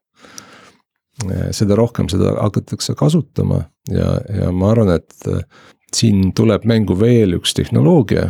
[1.56, 5.42] Seda rohkem seda hakatakse kasutama ja, ja ma arvan, et eh,
[5.96, 8.30] siin tuleb mängu veel üks tehnoloogia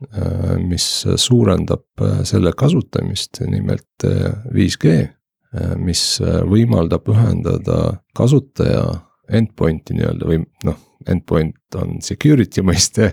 [0.00, 4.04] Äh, mis suurendab äh, selle kasutamist, nimelt
[4.48, 6.02] 5G, äh, mis
[6.48, 8.86] võimaldab ühendada kasutaja
[9.28, 13.12] endpoint'i nii-öelda või noh, endpoint on security mõiste,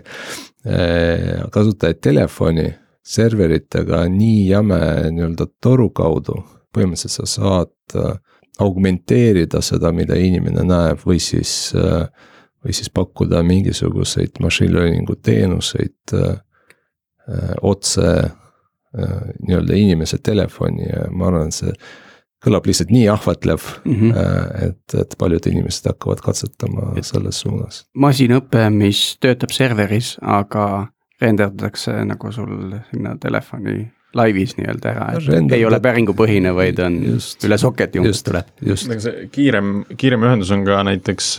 [1.54, 2.66] kasutaja telefoni
[3.06, 4.80] serveritega nii jäme
[5.14, 6.42] nii-öelda toru kaudu,
[6.74, 8.18] põhimõtteliselt sa saad
[8.58, 16.18] augmenteerida seda, mida inimene näeb või siis, või siis pakkuda mingisuguseid machine learning'u teenuseid
[17.28, 18.02] Äh, otse
[18.98, 21.74] äh, nii-öelda inimese telefoni ja ma arvan, see
[22.40, 24.62] kõlab lihtsalt nii ahvatlev mm, -hmm.
[24.64, 27.82] et, et paljud inimesed hakkavad katsetama et selles suunas.
[27.92, 30.88] masinõpe, mis töötab serveris, aga
[31.20, 33.80] renderdatakse nagu sul sinna telefoni
[34.16, 35.54] laivis nii-öelda ära, et Renderdab...
[35.58, 38.48] ei ole päringupõhine, vaid on just, üle soketi umbes tuleb.
[38.64, 41.34] aga see kiirem, kiirem ühendus on ka näiteks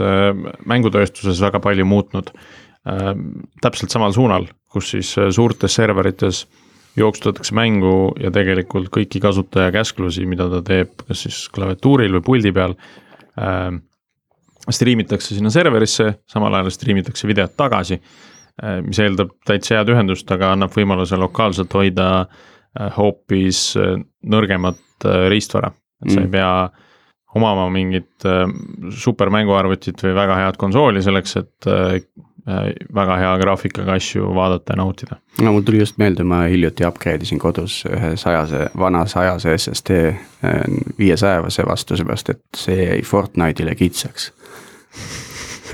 [0.70, 3.12] mängutööstuses väga palju muutnud äh,.
[3.64, 6.46] täpselt samal suunal, kus siis äh, suurtes serverites
[7.00, 12.54] jooksutatakse mängu ja tegelikult kõiki kasutaja käsklusi, mida ta teeb, kas siis klaviatuuril või puldi
[12.54, 12.78] peal
[13.40, 13.72] äh,.
[14.70, 18.28] striimitakse sinna serverisse, samal ajal striimitakse videot tagasi äh,.
[18.86, 25.28] Mis eeldab täitsa head ühendust, aga annab võimaluse lokaalselt hoida äh, hoopis äh, nõrgemat äh,
[25.32, 25.72] riistvara,
[26.04, 26.28] et sa mm.
[26.28, 26.54] ei pea
[27.40, 28.46] omama mingit äh,
[29.04, 32.00] supermänguarvutit või väga head konsooli selleks, et äh,
[32.50, 35.16] Äh, väga hea graafikaga asju vaadata ja nautida.
[35.42, 39.98] no mul tuli just meelde, ma hiljuti upgrade isin kodus ühe sajase, vana sajase SSD
[40.08, 40.16] äh,
[40.98, 44.32] viiesajase vastu, seepärast et see jäi Fortnite'ile kitsaks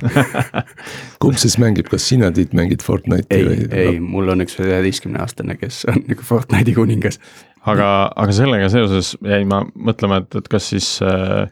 [1.23, 5.21] kumb siis mängib, kas sina, Tiit, mängid Fortnite'i ei või?, ei, mul on üks üheteistkümne
[5.23, 7.19] aastane, kes on nagu Fortnite'i kuningas.
[7.65, 11.47] aga, aga sellega seoses jäin ma mõtlema, et, et kas siis äh,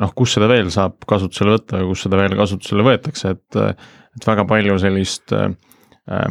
[0.00, 3.62] noh, kus seda veel saab kasutusele võtta ja kus seda veel kasutusele võetakse, et
[4.16, 5.50] et väga palju sellist äh,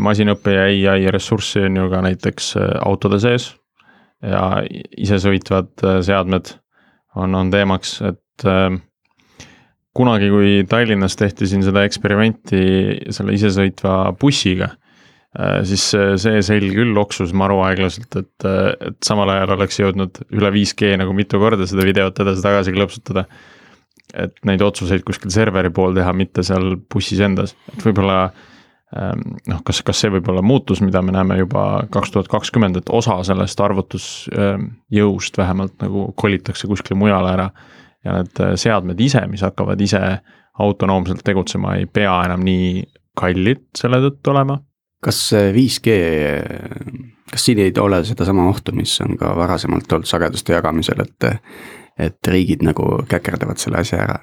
[0.02, 3.54] masinõppe ja ai ressurssi on ju ka näiteks äh, autode sees.
[4.26, 4.64] ja
[4.98, 6.50] isesõitvad seadmed
[7.20, 8.46] on, on teemaks, et
[9.96, 12.62] kunagi, kui Tallinnas tehti siin seda eksperimenti
[13.16, 14.74] selle isesõitva bussiga,
[15.68, 20.96] siis see selg küll loksus maru aeglaselt, et, et samal ajal oleks jõudnud üle 5G
[21.00, 23.26] nagu mitu korda seda videot edasi-tagasi klõpsutada
[24.14, 28.20] et neid otsuseid kuskil serveri pool teha, mitte seal bussis endas, et võib-olla
[28.96, 32.80] ähm, noh, kas, kas see võib olla muutus, mida me näeme juba kaks tuhat kakskümmend,
[32.80, 37.50] et osa sellest arvutusjõust vähemalt nagu kolitakse kuskile mujale ära.
[38.06, 40.02] Ja need äh, seadmed ise, mis hakkavad ise
[40.60, 44.60] autonoomselt tegutsema, ei pea enam nii kallid selle tõttu olema
[45.06, 45.96] kas see 5G,
[47.32, 51.34] kas siin ei ole sedasama ohtu, mis on ka varasemalt olnud sageduste jagamisel, et
[51.96, 54.18] et riigid nagu käkerdavad selle asja ära?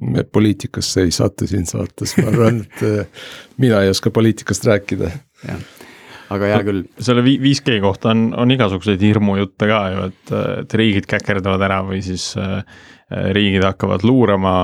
[0.00, 3.28] me poliitikasse ei satu siin saates, ma arvan, et äh,
[3.62, 5.10] mina ei oska poliitikast rääkida.
[5.46, 5.62] jah,
[6.30, 6.84] aga hea küll.
[7.02, 12.00] selle 5G kohta on, on igasuguseid hirmujutte ka ju, et, et riigid käkerdavad ära või
[12.06, 12.62] siis äh,
[13.34, 14.54] riigid hakkavad luurama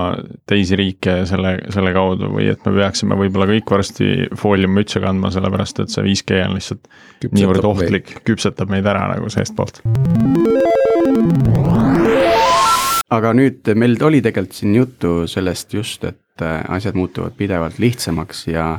[0.46, 5.82] teisi riike selle, selle kaudu või et me peaksime võib-olla kõik varsti fooliummütse kandma, sellepärast
[5.82, 9.82] et see 5G on lihtsalt küpsetab niivõrd ohtlik, küpsetab meid ära nagu seestpoolt
[13.16, 18.46] aga nüüd meil oli tegelikult siin juttu sellest just, et äh, asjad muutuvad pidevalt lihtsamaks
[18.50, 18.76] ja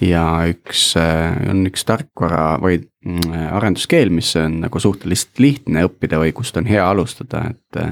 [0.00, 6.20] ja üks, äh, on üks tarkvara või mm, arenduskeel, mis on nagu suhteliselt lihtne õppida
[6.22, 7.82] või kust on hea alustada, et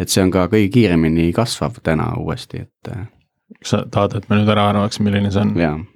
[0.00, 2.92] et see on ka kõige kiiremini kasvav täna uuesti, et
[3.60, 5.86] kas sa tahad, et me nüüd ära arvaks, milline see on?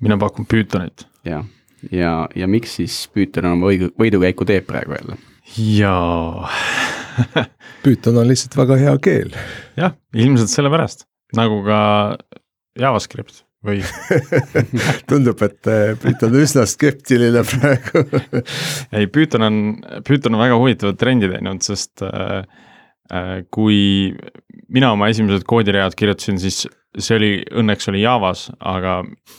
[0.00, 1.06] mina pakun Pythonit.
[1.24, 1.44] jah,
[1.90, 5.18] ja, ja, ja miks siis Python oma võidu, võidukäiku teeb praegu jälle?
[5.56, 6.50] jaa
[7.84, 9.34] Python on lihtsalt väga hea keel.
[9.78, 11.80] jah, ilmselt sellepärast, nagu ka
[12.80, 13.82] JavaScript või
[15.10, 18.04] tundub, et äh, Python on üsna skeptiline praegu
[18.96, 19.60] ei, Python on,
[20.06, 22.42] Python on väga huvitavat trendi teinud, sest äh,
[23.12, 24.14] äh, kui
[24.72, 26.64] mina oma esimesed koodiread kirjutasin, siis
[26.96, 28.98] see oli, õnneks oli Javas, aga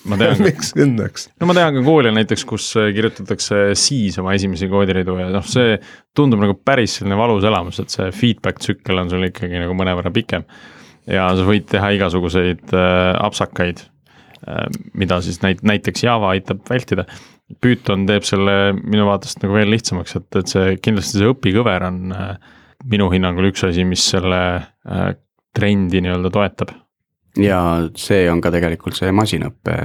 [0.09, 1.27] ma tean miks õnneks?
[1.41, 5.77] no ma tean ka koole näiteks, kus kirjutatakse siis oma esimesi koodiridu ja noh, see
[6.17, 10.13] tundub nagu päris selline valus elamus, et see feedback tsükkel on sul ikkagi nagu mõnevõrra
[10.13, 10.45] pikem.
[11.07, 13.93] ja sa võid teha igasuguseid äh, apsakaid äh,,
[14.93, 17.07] mida siis näit-, näiteks Java aitab vältida.
[17.63, 22.11] Python teeb selle minu vaatest nagu veel lihtsamaks, et, et see kindlasti see õpikõver on
[22.15, 22.33] äh,
[22.91, 25.07] minu hinnangul üks asi, mis selle äh,
[25.55, 26.75] trendi nii-öelda toetab
[27.41, 27.59] ja
[27.97, 29.75] see on ka tegelikult see masinõppe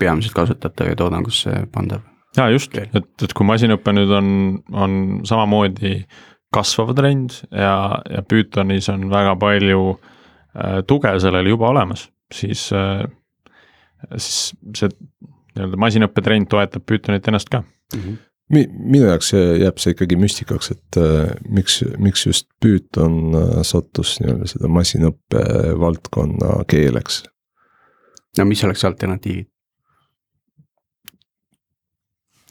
[0.00, 2.02] peamiselt kasutatav ja toodangusse pandav.
[2.36, 4.28] ja just, et, et kui masinõpe nüüd on,
[4.72, 6.00] on samamoodi
[6.52, 13.04] kasvav trend ja, ja Pythonis on väga palju äh, tuge sellele juba olemas, siis äh,,
[14.16, 14.90] siis see
[15.52, 18.00] nii-öelda masinõppetrend toetab Pythonit ennast ka mm.
[18.00, 18.20] -hmm
[18.52, 24.18] mi-, minu jaoks jääb see ikkagi müstikaks, et äh, miks, miks just Python äh, sattus
[24.20, 25.44] nii-öelda seda masinõppe
[25.80, 27.22] valdkonna keeleks.
[28.38, 29.48] no mis oleks alternatiivid?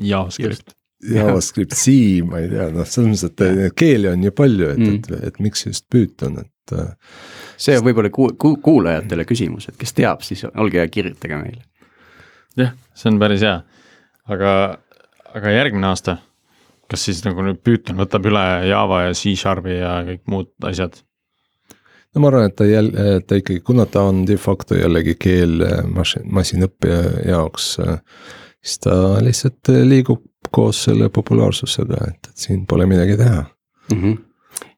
[0.01, 0.73] JavaScript.
[1.15, 4.99] JavaScript, C, ma ei tea, noh, selles mõttes, et keeli on ju palju, et mm.,
[4.99, 6.75] et, et miks just Python, et.
[6.77, 6.93] Äh,
[7.59, 11.65] see on võib-olla ku-, ku-, kuulajatele küsimus, et kes teab, siis olge hea, kirjutage meile.
[12.59, 13.57] jah, see on päris hea,
[14.31, 14.53] aga
[15.37, 16.17] aga järgmine aasta,
[16.91, 20.99] kas siis nagu nüüd Python võtab üle Java ja C-Sharpi ja kõik muud asjad?
[22.11, 25.63] no ma arvan, et ta jälle, ta ikkagi, kuna ta on de facto jällegi keel
[25.95, 26.97] masin, masinõppe
[27.29, 28.01] jaoks, eh,
[28.59, 33.43] siis ta lihtsalt eh, liigub koos selle populaarsusega, et, et siin pole midagi teha
[33.91, 34.01] mm.
[34.01, 34.17] -hmm.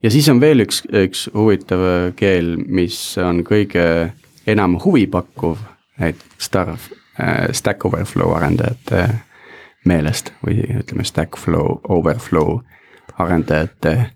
[0.04, 4.14] ja siis on veel üks, üks huvitav keel, mis on kõige
[4.48, 5.58] enam huvipakkuv,
[6.00, 9.08] et Star äh,, Stack Overflow arendajate
[9.86, 12.60] meelest või ütleme, Stack Flow, Overflow
[13.18, 14.12] arendajate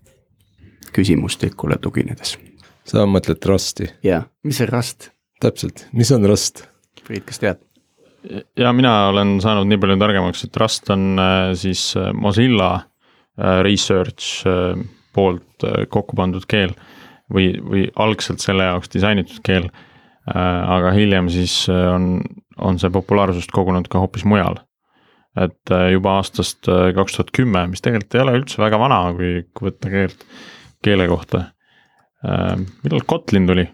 [0.92, 2.38] küsimustikule tuginedes.
[2.84, 3.90] sa mõtled Rusti?
[4.02, 5.10] jaa, mis see Rust?
[5.40, 6.64] täpselt, mis on Rust?
[7.06, 7.67] Priit, kas tead?
[8.58, 13.60] Ja mina olen saanud nii palju targemaks, et Rust on äh, siis äh, Mozilla äh,
[13.66, 14.44] Research
[15.14, 16.74] poolt kokku pandud keel
[17.32, 19.70] või, või algselt selle jaoks disainitud keel.
[20.28, 22.20] aga hiljem siis on,
[22.60, 24.60] on see populaarsust kogunud ka hoopis mujal
[25.40, 29.70] et juba aastast kaks tuhat kümme, mis tegelikult ei ole üldse väga vana, kui, kui
[29.70, 30.26] võtta keelt,
[30.84, 31.42] keele kohta.
[32.84, 33.64] Millal Kotlin tuli?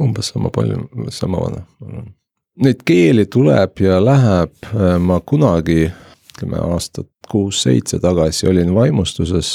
[0.00, 2.14] umbes sama palju, sama vana, ma arvan.
[2.60, 4.52] Neid keeli tuleb ja läheb,
[5.00, 5.86] ma kunagi,
[6.34, 9.52] ütleme aastat kuus-seitse tagasi olin vaimustuses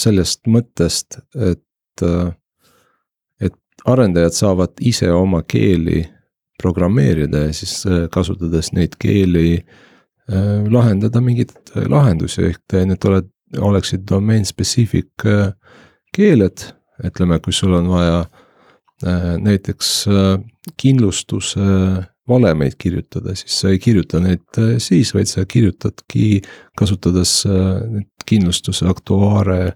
[0.00, 2.04] sellest mõttest, et,
[3.42, 3.58] et
[3.90, 6.04] arendajad saavad ise oma keeli
[6.60, 13.30] programmeerida ja siis äh, kasutades neid keeli äh, lahendada mingeid äh, lahendusi, ehk need oled,
[13.58, 15.24] oleksid domain specific
[16.14, 16.66] keeled,
[17.04, 18.20] ütleme, kui sul on vaja
[19.00, 19.90] näiteks
[20.76, 21.60] kindlustuse
[22.28, 26.42] valemeid kirjutada, siis sa ei kirjuta neid siis, vaid sa kirjutadki
[26.78, 27.32] kasutades
[28.28, 29.72] kindlustuse aktuaare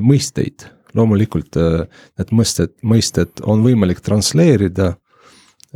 [0.00, 0.64] mõisteid.
[0.96, 4.94] loomulikult need mõisted, mõisted on võimalik transleerida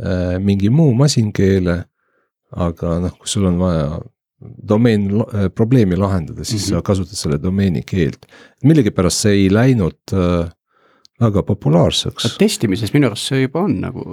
[0.01, 1.83] Äh, mingi muu masinkeele.
[2.53, 3.95] aga noh, kui sul on vaja
[4.69, 6.81] domeen äh, probleemi lahendada, siis mm -hmm.
[6.81, 8.25] sa kasutad selle domeeni keelt.
[8.63, 10.49] millegipärast see ei läinud äh,
[11.23, 12.35] väga populaarseks.
[12.39, 14.03] testimises minu arust see juba on nagu,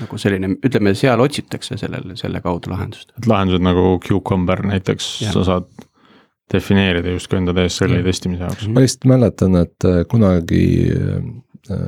[0.00, 3.12] nagu selline, ütleme seal otsitakse sellele, selle kaudu lahendust.
[3.18, 5.68] et lahendused nagu Cucumber näiteks, sa saad
[6.52, 8.68] defineerida justkui enda DSL-i testimise jaoks.
[8.68, 11.78] ma lihtsalt mäletan, et äh, kunagi äh,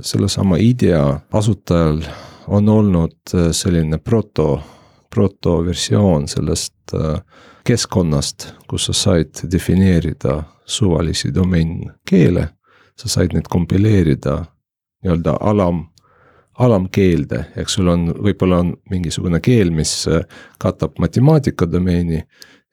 [0.00, 2.00] sellesama IDEA asutajal
[2.46, 4.60] on olnud äh, selline proto,
[5.14, 6.74] protoversioon sellest
[7.66, 12.48] keskkonnast, kus sa said defineerida suvalisi domeenkeele.
[12.96, 14.38] Sa said neid kompileerida
[15.04, 15.84] nii-öelda alam,
[16.58, 20.06] alamkeelde, eks sul on, võib-olla on mingisugune keel, mis
[20.62, 22.22] katab matemaatika domeeni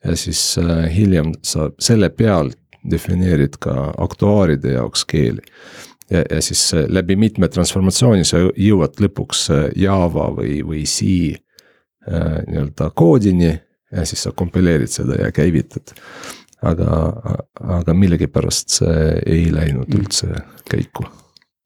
[0.04, 2.58] ja siis äh, hiljem sa selle pealt
[2.90, 5.40] defineerid ka aktuaaride jaoks keeli.
[6.10, 11.32] ja, ja siis äh, läbi mitme transformatsiooni sa jõuad lõpuks äh, Java või, või C
[11.32, 13.54] äh, nii-öelda koodini
[13.94, 15.94] ja siis sa kompileerid seda ja käivitad.
[16.64, 16.98] Aga,
[17.78, 20.00] aga millegipärast see ei läinud mm.
[20.00, 21.06] üldse käiku.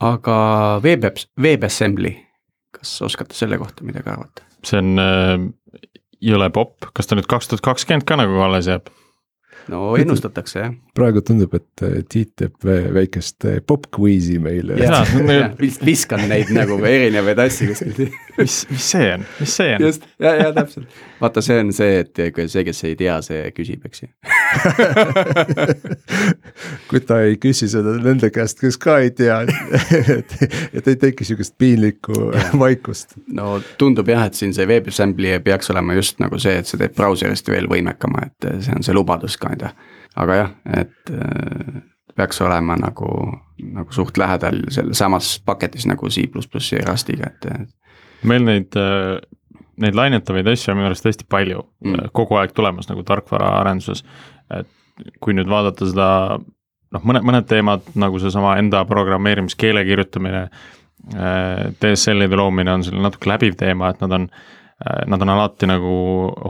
[0.05, 0.37] aga
[0.85, 1.09] Web,
[1.41, 2.15] WebAssembly,
[2.75, 4.47] kas oskate selle kohta midagi arvata?
[4.67, 5.53] see on
[6.25, 8.91] jõle popp, kas ta nüüd kaks tuhat kakskümmend ka nagu alles jääb?
[9.69, 10.75] no ennustatakse jah.
[10.97, 14.79] praegu tundub, et äh, Tiit teeb väikest äh, pop-quizi meile.
[15.91, 18.03] viskan neid nagu erinevaid asju kuskilt
[18.39, 19.83] mis, mis see on, mis see on?
[19.83, 20.87] just, ja, ja täpselt.
[21.21, 24.09] vaata, see on see, et see, kes ei tea, see küsib, eks ju
[26.91, 30.37] kui ta ei küsi seda nende käest, kes ka ei tea et,
[30.73, 32.31] et ei teki sihukest piinlikku
[32.65, 33.19] vaikust.
[33.35, 36.97] no tundub jah, et siin see WebAssembly peaks olema just nagu see, et see teeb
[36.97, 39.75] brauserist veel võimekama, et see on see lubadus ka nii-öelda.
[40.19, 41.83] aga jah, et äh,
[42.19, 43.09] peaks olema nagu,
[43.63, 46.27] nagu suht lähedal selle samas paketis nagu C
[46.73, 47.47] ja Rustiga, et.
[48.27, 49.19] Meil neid, äh,
[49.83, 52.11] neid lainetavaid asju on minu arust hästi palju mm.
[52.17, 54.05] kogu aeg tulemas nagu tarkvaraarenduses.
[54.59, 54.69] et
[55.23, 60.49] kui nüüd vaadata seda noh, mõned, mõned teemad nagu seesama enda programmeerimiskeele kirjutamine.
[61.15, 64.31] Äh, DSL-ide loomine on selline natuke läbiv teema, et nad on
[64.79, 65.93] Äh, nad on alati nagu,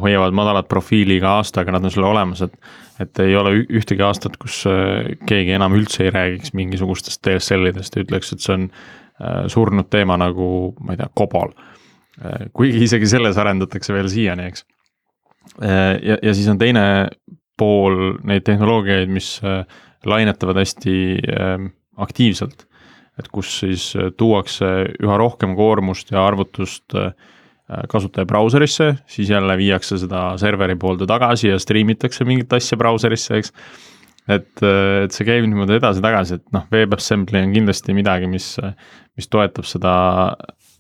[0.03, 2.53] hoiavad madalat profiili iga aastaga, nad on sul olemas, et
[2.99, 8.03] et ei ole ühtegi aastat, kus äh, keegi enam üldse ei räägiks mingisugustest DSL-idest ja
[8.03, 8.81] ütleks, et see on äh,
[9.51, 11.55] surnud teema nagu, ma ei tea, COBOL.
[12.55, 14.65] kuigi isegi selles arendatakse veel siiani, eks.
[15.63, 16.83] ja, ja siis on teine
[17.59, 19.41] pool neid tehnoloogiaid, mis
[20.07, 20.95] lainetavad hästi
[21.99, 22.67] aktiivselt.
[23.19, 24.67] et kus siis tuuakse
[25.03, 27.11] üha rohkem koormust ja arvutust äh,
[27.69, 33.37] Äh, kasutaja brauserisse, siis jälle viiakse seda serveri poolde tagasi ja striimitakse mingit asja brauserisse,
[33.37, 33.53] eks.
[34.29, 38.55] Et, äh, et see käib niimoodi edasi-tagasi, et noh, WebAssembly on kindlasti midagi, mis,
[39.19, 39.95] mis toetab seda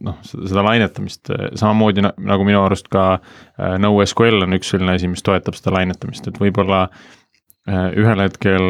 [0.04, 5.24] noh, seda lainetamist, samamoodi nagu minu arust ka äh, NoSQL on üks selline asi, mis
[5.26, 6.86] toetab seda lainetamist, et võib-olla
[7.68, 8.62] ühel hetkel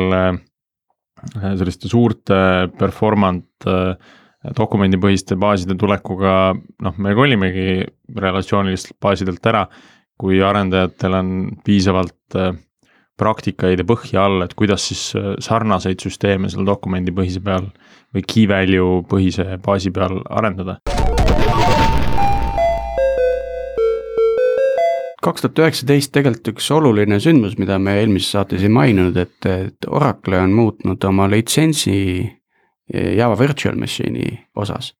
[1.30, 2.38] selliste suurte
[2.80, 3.68] performant
[4.58, 7.84] dokumendipõhiste baaside tulekuga noh, me kolimegi
[8.18, 9.64] relatsioonilistelt baasidelt ära,
[10.18, 11.30] kui arendajatel on
[11.64, 12.56] piisavalt äh,
[13.18, 17.70] praktikaid ja põhja all, et kuidas siis äh, sarnaseid süsteeme seal dokumendipõhise peal
[18.14, 20.78] või key value põhise baasi peal arendada.
[25.28, 29.88] kaks tuhat üheksateist tegelikult üks oluline sündmus, mida me eelmises saates ei maininud, et, et
[29.90, 31.98] Oracle on muutnud oma litsentsi
[32.94, 34.94] Java Virtual Machine'i osas.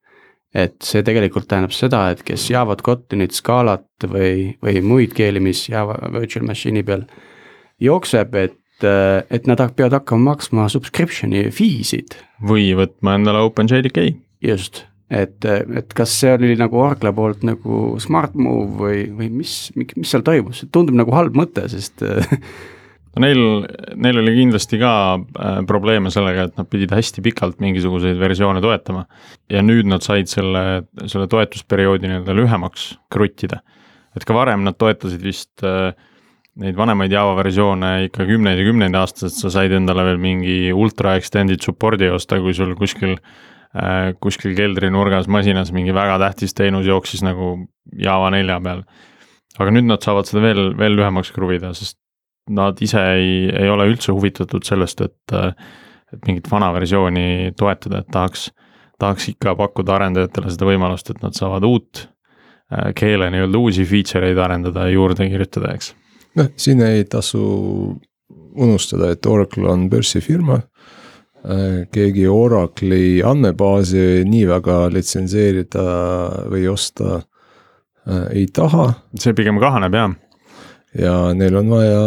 [0.55, 5.66] et see tegelikult tähendab seda, et kes Java't, Kotlinit, Scalat või, või muid keeli, mis
[5.69, 7.05] Java Virtual Machine'i peal
[7.83, 12.14] jookseb, et et nad peavad hakkama maksma subscription'i fee'sid.
[12.47, 14.12] või võtma endale OpenJDK.
[14.47, 19.72] just, et, et kas see oli nagu Oracle poolt nagu smart move või, või mis,
[19.74, 22.05] mis seal toimus, tundub nagu halb mõte, sest
[23.18, 23.41] Neil,
[23.99, 29.07] neil oli kindlasti ka äh, probleeme sellega, et nad pidid hästi pikalt mingisuguseid versioone toetama.
[29.51, 33.62] ja nüüd nad said selle, selle toetusperioodi nii-öelda lühemaks kruttida.
[34.16, 35.97] et ka varem nad toetasid vist äh,
[36.59, 41.15] neid vanemaid Java versioone ikka kümneid ja kümneid aastaid, sa said endale veel mingi ultra
[41.19, 47.23] extended support'i osta, kui sul kuskil äh,, kuskil keldrinurgas masinas mingi väga tähtis teenus jooksis
[47.27, 47.55] nagu
[47.99, 48.83] Java nelja peal.
[49.59, 51.99] aga nüüd nad saavad seda veel, veel lühemaks kruvida, sest
[52.49, 55.35] nad ise ei, ei ole üldse huvitatud sellest, et,
[56.13, 58.49] et mingit vana versiooni toetada, et tahaks,
[59.01, 64.31] tahaks ikka pakkuda arendajatele seda võimalust, et nad saavad uut äh, keele nii-öelda uusi feature
[64.31, 65.93] eid arendada ja juurde kirjutada, eks.
[66.39, 67.43] Noh, siin ei tasu
[68.59, 70.61] unustada, et Oracle on börsifirma.
[71.95, 75.84] Keegi Oracle'i andmebaasi nii väga litsenseerida
[76.51, 78.89] või osta äh, ei taha.
[79.14, 80.16] see pigem kahaneb jah.
[80.99, 82.03] ja neil on vaja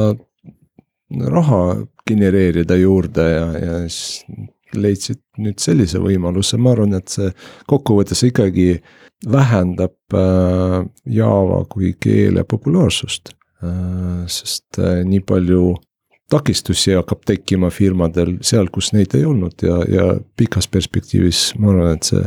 [1.32, 1.62] raha
[2.08, 4.26] genereerida juurde ja, ja siis
[4.76, 7.32] leidsid nüüd sellise võimaluse, ma arvan, et see
[7.72, 8.82] kokkuvõttes ikkagi
[9.32, 13.36] vähendab äh, Java kui keele populaarsust.
[13.62, 15.76] Sest äh, nii palju
[16.32, 20.06] takistusi hakkab tekkima firmadel seal, kus neid ei olnud ja, ja
[20.40, 22.24] pikas perspektiivis ma arvan, et see,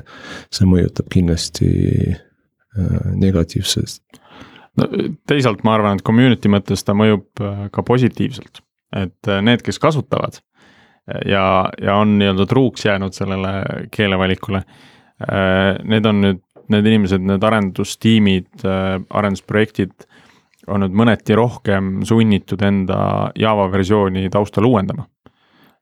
[0.53, 1.71] see mõjutab kindlasti
[2.13, 4.21] äh, negatiivselt.
[4.81, 4.89] no
[5.31, 8.61] teisalt ma arvan, et community mõttes ta mõjub äh, ka positiivselt,
[8.97, 10.41] et äh, need, kes kasutavad
[11.29, 11.45] ja,
[11.81, 14.63] ja on nii-öelda truuks jäänud sellele keelevalikule.
[15.85, 16.39] Need on nüüd
[16.73, 20.07] need inimesed, need arendustiimid, arendusprojektid
[20.71, 22.99] on nüüd mõneti rohkem sunnitud enda
[23.39, 25.07] Java versiooni taustal uuendama.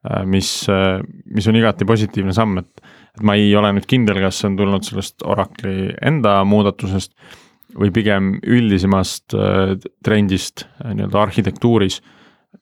[0.02, 0.98] Äh, mis, äh,
[1.30, 2.82] mis on igati positiivne samm, et,
[3.14, 7.14] et ma ei ole nüüd kindel, kas see on tulnud sellest Oracle'i enda muudatusest
[7.78, 12.00] või pigem üldisemast äh, trendist nii-öelda arhitektuuris,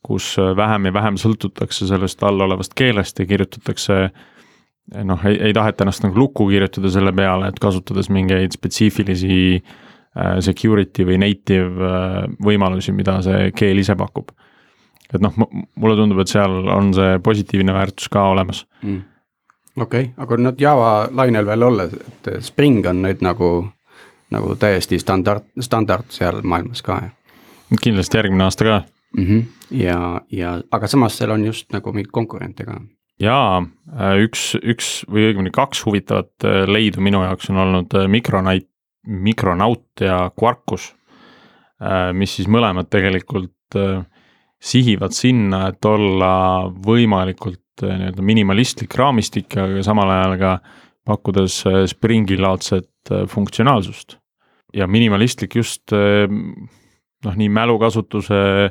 [0.05, 3.97] kus vähem ja vähem sõltutakse sellest all olevast keelest ja kirjutatakse
[5.05, 9.90] noh, ei, ei taheta ennast nagu lukku kirjutada selle peale, et kasutades mingeid spetsiifilisi Äh,
[10.43, 14.33] security või native äh, võimalusi, mida see keel ise pakub.
[15.11, 19.01] et noh, mulle tundub, et seal on see positiivne väärtus ka olemas mm..
[19.77, 23.51] okei okay., aga nad Java lainel veel olles, et Spring on nüüd nagu,
[24.35, 27.03] nagu täiesti standard, standard seal maailmas ka,
[27.83, 28.81] kindlasti järgmine aasta ka
[29.17, 29.27] mm.
[29.27, 29.45] -hmm.
[29.79, 32.81] ja, ja aga samas seal on just nagu mingeid konkurente ka
[33.23, 33.63] jaa,
[33.95, 38.70] äh, üks, üks või õigemini kaks huvitavat leidu minu jaoks on olnud Micronite
[39.07, 40.91] Mikronaut ja Quarkus,
[41.81, 44.03] äh, mis siis mõlemad tegelikult äh,
[44.61, 46.33] sihivad sinna, et olla
[46.85, 50.55] võimalikult äh, nii-öelda minimalistlik raamistik, aga samal ajal ka
[51.11, 54.19] pakkudes Springi laadset funktsionaalsust.
[54.75, 58.71] ja minimalistlik just noh, nii mälukasutuse,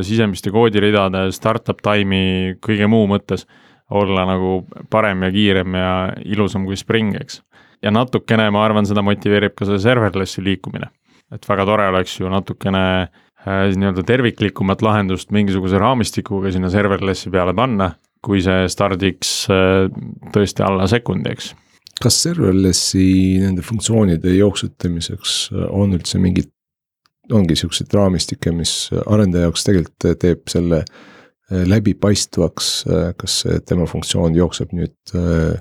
[0.00, 3.44] sisemiste koodiridade, startup time'i, kõige muu mõttes
[3.90, 5.92] olla nagu parem ja kiirem ja
[6.24, 7.42] ilusam kui Spring, eks
[7.82, 10.90] ja natukene, ma arvan, seda motiveerib ka see serverless'i liikumine.
[11.28, 17.52] et väga tore oleks ju natukene äh, nii-öelda terviklikumat lahendust mingisuguse raamistikuga sinna serverless'i peale
[17.54, 17.90] panna,
[18.24, 19.90] kui see stardiks äh,
[20.32, 21.52] tõesti alla sekundi, eks.
[22.00, 23.10] kas serverless'i
[23.42, 26.50] nende funktsioonide jooksutamiseks äh, on üldse mingid,
[27.32, 30.84] ongi siukseid raamistikke, mis arendaja jaoks tegelikult teeb selle
[31.48, 32.66] läbipaistvaks,
[33.16, 33.34] kas
[33.68, 35.60] tema funktsioon jookseb nüüd äh,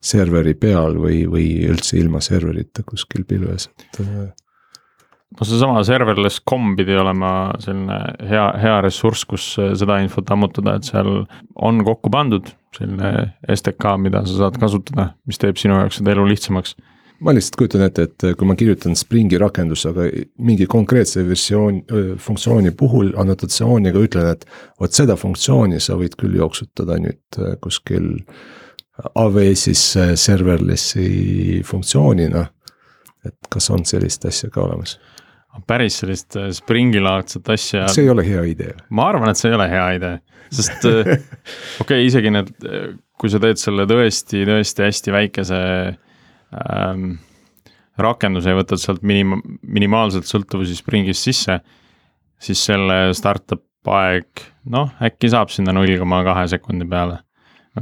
[0.00, 4.02] serveri peal või, või üldse ilma serverita kuskil pilves, et.
[4.04, 4.28] Äh,
[5.38, 7.32] no seesama serverless com pidi olema
[7.62, 7.98] selline
[8.30, 11.24] hea, hea ressurss, kus seda infot ammutada, et seal
[11.56, 16.28] on kokku pandud selline STK, mida sa saad kasutada, mis teeb sinu jaoks seda elu
[16.32, 16.76] lihtsamaks
[17.24, 20.06] ma lihtsalt kujutan ette, et kui ma kirjutan Springi rakenduse, aga
[20.44, 21.80] mingi konkreetse versioon,
[22.22, 24.46] funktsiooni puhul annotatsiooniga ütlen, et
[24.78, 27.56] vot seda funktsiooni sa võid küll jooksutada nüüd äh,
[28.98, 32.46] kuskil AWS-is äh, serverless'i funktsioonina.
[33.26, 34.98] et kas on sellist asja ka olemas?
[35.66, 37.88] päris sellist äh, Springi laadset asja.
[37.88, 38.74] see ei ole hea idee.
[38.90, 40.18] ma arvan, et see ei ole hea idee,
[40.50, 41.00] sest äh,
[41.82, 42.52] okei okay,, isegi need,
[43.18, 45.62] kui sa teed selle tõesti, tõesti hästi väikese
[46.54, 47.18] ähm,
[47.98, 51.60] rakenduse ja võtad sealt minim-, minimaalselt sõltuvusi Springist sisse,
[52.38, 57.22] siis selle startup aeg, noh, äkki saab sinna null koma kahe sekundi peale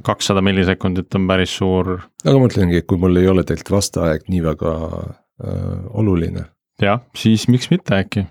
[0.06, 1.96] kakssada millisekundit on päris suur.
[2.24, 4.72] aga ma mõtlengi, et kui mul ei ole tegelikult vasteaeg nii väga
[5.04, 6.46] äh, oluline.
[6.82, 8.26] jah, siis miks mitte äkki.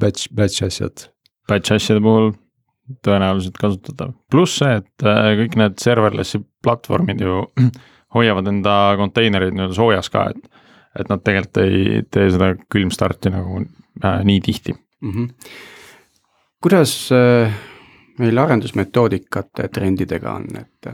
[0.00, 1.08] Batch, batch asjad.
[1.48, 2.32] Batch asjade puhul
[3.06, 7.42] tõenäoliselt kasutatav, pluss see, et äh, kõik need serverless'i platvormid ju
[8.16, 10.62] hoiavad enda konteinerid nii-öelda soojas ka, et.
[10.96, 15.10] et nad tegelikult ei tee seda külmstarti nagu äh, nii tihti mm.
[15.12, 15.56] -hmm.
[16.64, 17.52] kuidas äh
[18.22, 20.90] meil arendusmetoodikate trendidega on, et.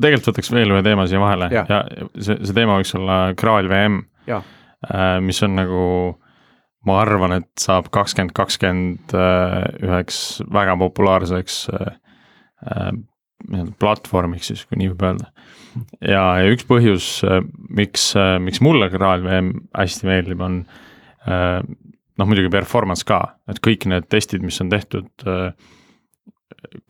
[0.00, 1.82] tegelikult võtaks veel ühe teema siia vahele ja, ja
[2.16, 4.02] see, see teema võiks olla Graal VM.
[4.30, 5.84] Äh, mis on nagu,
[6.88, 11.90] ma arvan, et saab kakskümmend kakskümmend äh, üheks väga populaarseks äh,
[13.50, 15.30] nii-öelda platvormiks siis, kui nii võib öelda.
[16.04, 17.12] ja, ja üks põhjus,
[17.72, 18.10] miks,
[18.44, 20.64] miks mulle Graal VM hästi meeldib, on
[22.20, 25.52] noh, muidugi performance ka, et kõik need testid, mis on tehtud äh,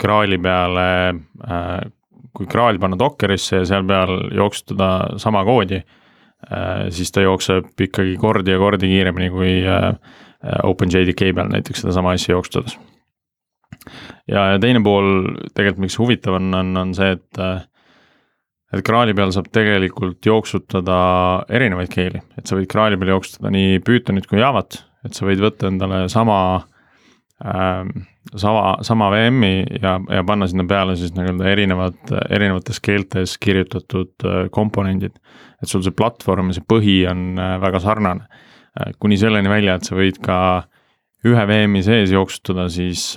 [0.01, 0.87] kraali peale,
[1.47, 1.79] äh,
[2.37, 8.17] kui kraal panna Dockerisse ja seal peal jooksutada sama koodi, äh, siis ta jookseb ikkagi
[8.21, 9.93] kordi ja kordi kiiremini kui äh,
[10.65, 12.79] OpenJDK peal näiteks sedasama asja jooksutades.
[14.29, 17.45] ja, ja teine pool tegelikult, miks huvitav on, on, on see, et
[18.71, 20.97] et kraali peal saab tegelikult jooksutada
[21.51, 25.43] erinevaid keeli, et sa võid kraali peal jooksutada nii Pythonit kui Javat, et sa võid
[25.43, 26.37] võtta endale sama
[27.41, 35.17] sama, sama VM-i ja, ja panna sinna peale siis nii-öelda erinevad, erinevates keeltes kirjutatud komponendid.
[35.63, 38.29] et sul see platvorm ja see põhi on väga sarnane,
[39.01, 40.37] kuni selleni välja, et sa võid ka
[41.29, 43.15] ühe VM-i sees jooksutada siis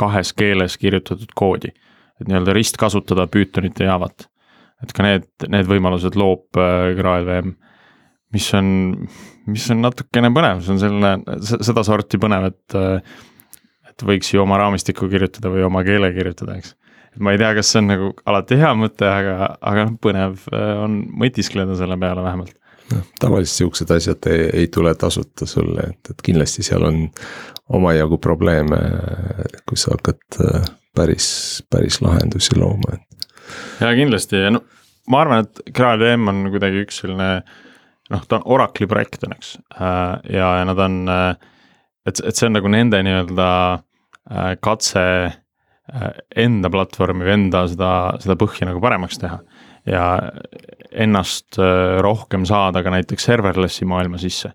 [0.00, 1.72] kahes keeles kirjutatud koodi.
[2.20, 4.28] et nii-öelda ristkasutada Pythonit ja Javat.
[4.82, 6.56] et ka need, need võimalused loob
[6.96, 7.54] GraalVM,
[8.32, 8.68] mis on,
[9.50, 12.78] mis on natukene põnev, see on selline sedasorti põnev, et
[13.94, 16.74] et võiks ju oma raamistikku kirjutada või oma keele kirjutada, eks.
[17.14, 20.46] et ma ei tea, kas see on nagu alati hea mõte, aga, aga noh, põnev
[20.82, 22.56] on mõtiskleda selle peale vähemalt
[22.92, 27.04] noh, tavaliselt siuksed asjad ei, ei tule tasuta sulle, et, et kindlasti seal on
[27.74, 28.78] omajagu probleeme,
[29.68, 31.28] kui sa hakkad äh, päris,
[31.72, 33.28] päris lahendusi looma, et.
[33.80, 34.64] ja kindlasti ja no
[35.10, 37.30] ma arvan, et GraalVM on kuidagi üks selline
[38.12, 41.32] noh, ta on Oracle'i projekt on, eks, äh, ja, ja nad on, äh,
[42.06, 43.48] et, et see on nagu nende nii-öelda
[44.64, 45.00] katse
[46.40, 49.36] enda platvormi või enda seda, seda põhja nagu paremaks teha.
[49.84, 50.04] Ja
[50.96, 51.58] ennast
[52.00, 54.54] rohkem saada ka näiteks serverless'i maailma sisse.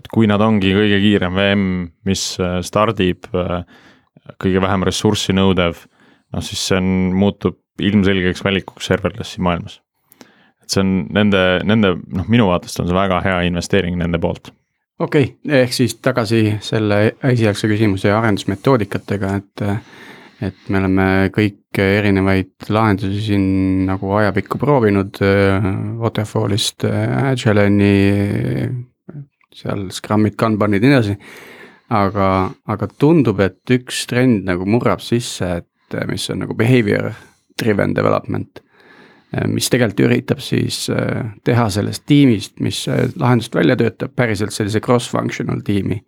[0.00, 1.64] Et kui nad ongi kõige kiirem VM,
[2.08, 3.60] mis äh, stardib, äh,
[4.40, 5.84] kõige vähem ressurssi nõudev,
[6.32, 6.90] noh siis see on,
[7.20, 9.80] muutub ilmselgeks valikuks serverless'i maailmas.
[10.70, 14.52] See on nende, nende noh, minu vaatest on see väga hea investeering nende poolt.
[15.00, 17.02] okei okay,, ehk siis tagasi selle
[17.32, 19.66] esialgse küsimuse arendusmetoodikatega, et
[20.40, 23.42] et me oleme kõik erinevaid lahendusi siin
[23.84, 25.18] nagu ajapikku proovinud,
[26.00, 27.90] Waterfallist Agile'ini
[29.54, 31.16] seal Scrumid, Kanbanid ja nii edasi.
[31.90, 32.26] aga,
[32.70, 37.10] aga tundub, et üks trend nagu murrab sisse, et mis on nagu behavior
[37.58, 38.62] driven development.
[39.46, 42.82] Mis tegelikult üritab siis äh, teha sellest tiimist, mis
[43.18, 46.02] lahendust välja töötab, päriselt sellise cross-functional tiimi.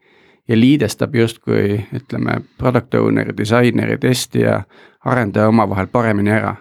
[0.48, 4.62] ja liidestab justkui ütleme, product owner, disaineri, testija,
[5.04, 6.56] arendaja omavahel paremini ära.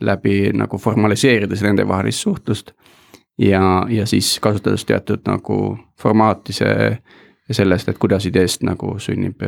[0.00, 2.72] läbi nagu formaliseerides nendevahelist suhtlust
[3.38, 6.98] ja, ja siis kasutades teatud nagu formaati see
[7.50, 9.42] sellest, et kuidas ideest nagu sünnib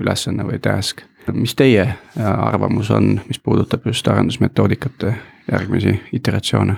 [0.00, 1.02] ülesanne või task.
[1.32, 1.84] mis teie
[2.16, 5.14] arvamus on, mis puudutab just arendusmetoodikate
[5.50, 6.76] järgmisi iteratsioone?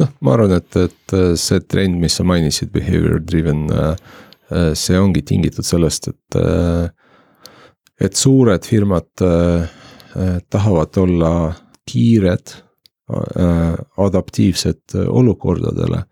[0.00, 3.68] noh, ma arvan, et, et äh, see trend, mis sa mainisid, behavior driven,
[4.76, 6.36] see ongi tingitud sellest, et,
[8.04, 9.08] et suured firmad
[10.52, 11.30] tahavad olla
[11.88, 12.52] kiired
[13.36, 16.02] Äh, adaptiivsed äh, olukordadele.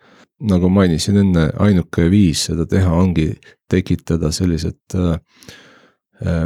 [0.40, 3.26] nagu mainisin enne, ainuke viis seda teha ongi
[3.68, 5.18] tekitada sellised äh,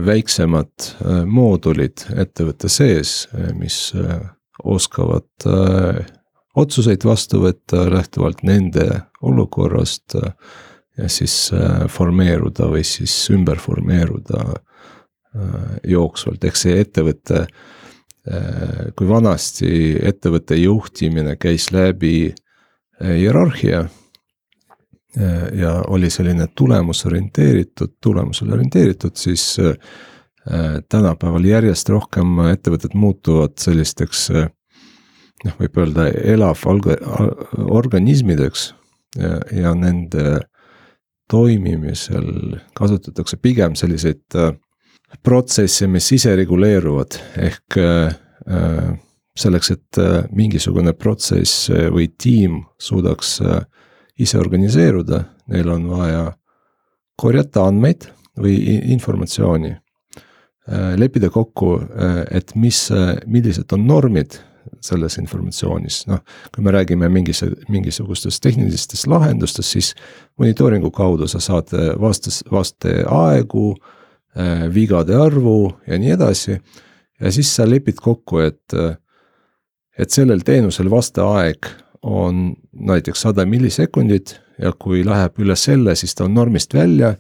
[0.05, 0.89] väiksemad
[1.30, 3.28] moodulid ettevõtte sees,
[3.59, 3.78] mis
[4.62, 5.46] oskavad
[6.55, 8.86] otsuseid vastu võtta lähtuvalt nende
[9.26, 11.50] olukorrast ja siis
[11.90, 14.44] formeeruda või siis ümber formeeruda
[15.90, 17.46] jooksvalt, ehk see ettevõte
[18.24, 19.68] Äh, kui vanasti
[20.00, 23.82] ettevõtte juhtimine käis läbi äh, hierarhia.
[25.18, 29.59] Äh, ja oli selline tulemusorienteeritud, tulemusele orienteeritud, siis
[30.92, 36.61] tänapäeval järjest rohkem ettevõtted muutuvad sellisteks noh, võib öelda elav
[37.64, 38.66] organismideks
[39.16, 40.42] ja, ja nende
[41.32, 44.36] toimimisel kasutatakse pigem selliseid
[45.22, 48.88] protsesse, mis ise reguleeruvad, ehk äh,
[49.38, 53.62] selleks, et äh, mingisugune protsess või tiim suudaks äh,
[54.18, 56.26] ise organiseeruda, neil on vaja
[57.20, 58.09] korjata andmeid
[58.40, 58.57] või
[58.95, 59.74] informatsiooni.
[60.96, 61.74] Leppida kokku,
[62.30, 62.78] et mis,
[63.26, 64.38] millised on normid
[64.80, 66.22] selles informatsioonis, noh,
[66.54, 69.90] kui me räägime mingis, mingisugustest tehnilistest lahendustest, siis
[70.40, 73.92] monitooringu kaudu sa saad vastas, vasteaegu äh,
[74.34, 76.58] Äh, vigade arvu ja nii edasi.
[77.20, 78.74] ja siis sa lepid kokku, et,
[79.98, 81.68] et sellel teenusel vasteaeg
[82.02, 87.14] on näiteks sada millisekundit ja kui läheb üle selle, siis ta on normist välja.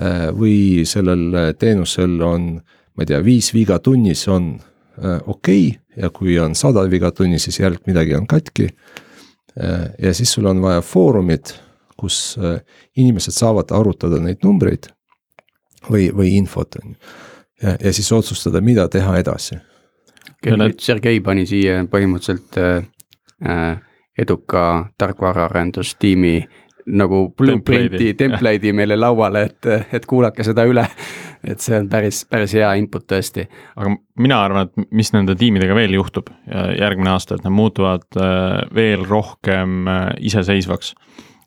[0.00, 2.54] Äh, või sellel teenusel on,
[2.96, 7.10] ma ei tea, viis viga tunnis on äh, okei okay, ja kui on sada viga
[7.12, 8.70] tunnis, siis järelikult midagi on katki.
[10.00, 11.50] ja siis sul on vaja foorumit,
[12.00, 12.38] kus
[12.96, 14.88] inimesed saavad arutada neid numbreid
[15.90, 16.96] või, või infot, on ju.
[17.62, 19.58] ja, ja siis otsustada, mida teha edasi.
[20.46, 22.84] nüüd Sergei pani siia põhimõtteliselt äh,
[23.44, 23.80] äh
[24.18, 26.48] eduka tarkvaraarendustiimi
[26.86, 30.86] nagu blueprint'i, template'i meile lauale, et, et kuulake seda üle.
[31.42, 33.46] et see on päris, päris hea input tõesti.
[33.76, 36.30] aga mina arvan, et mis nende tiimidega veel juhtub
[36.78, 40.94] järgmine aasta, et nad muutuvad äh, veel rohkem äh, iseseisvaks.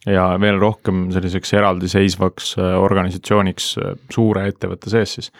[0.05, 3.71] ja veel rohkem selliseks eraldiseisvaks organisatsiooniks
[4.13, 5.31] suure ettevõtte sees siis.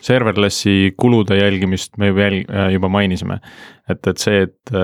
[0.00, 3.40] Serverlessi kulude jälgimist me jälg-, juba mainisime,
[3.88, 4.76] et, et see, et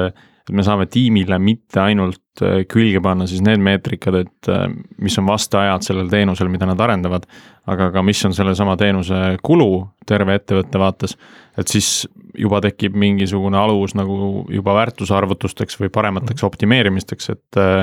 [0.46, 2.26] et me saame tiimile mitte ainult äh,
[2.70, 4.66] külge panna siis need meetrikad, et äh,
[5.03, 7.26] mis on vasteajad sellel teenusel, mida nad arendavad,
[7.70, 9.70] aga ka mis on sellesama teenuse kulu
[10.09, 11.16] terve ettevõtte vaates,
[11.59, 12.07] et siis
[12.37, 16.53] juba tekib mingisugune alus nagu juba väärtusarvutusteks või paremateks mhm.
[16.53, 17.82] optimeerimisteks, et äh,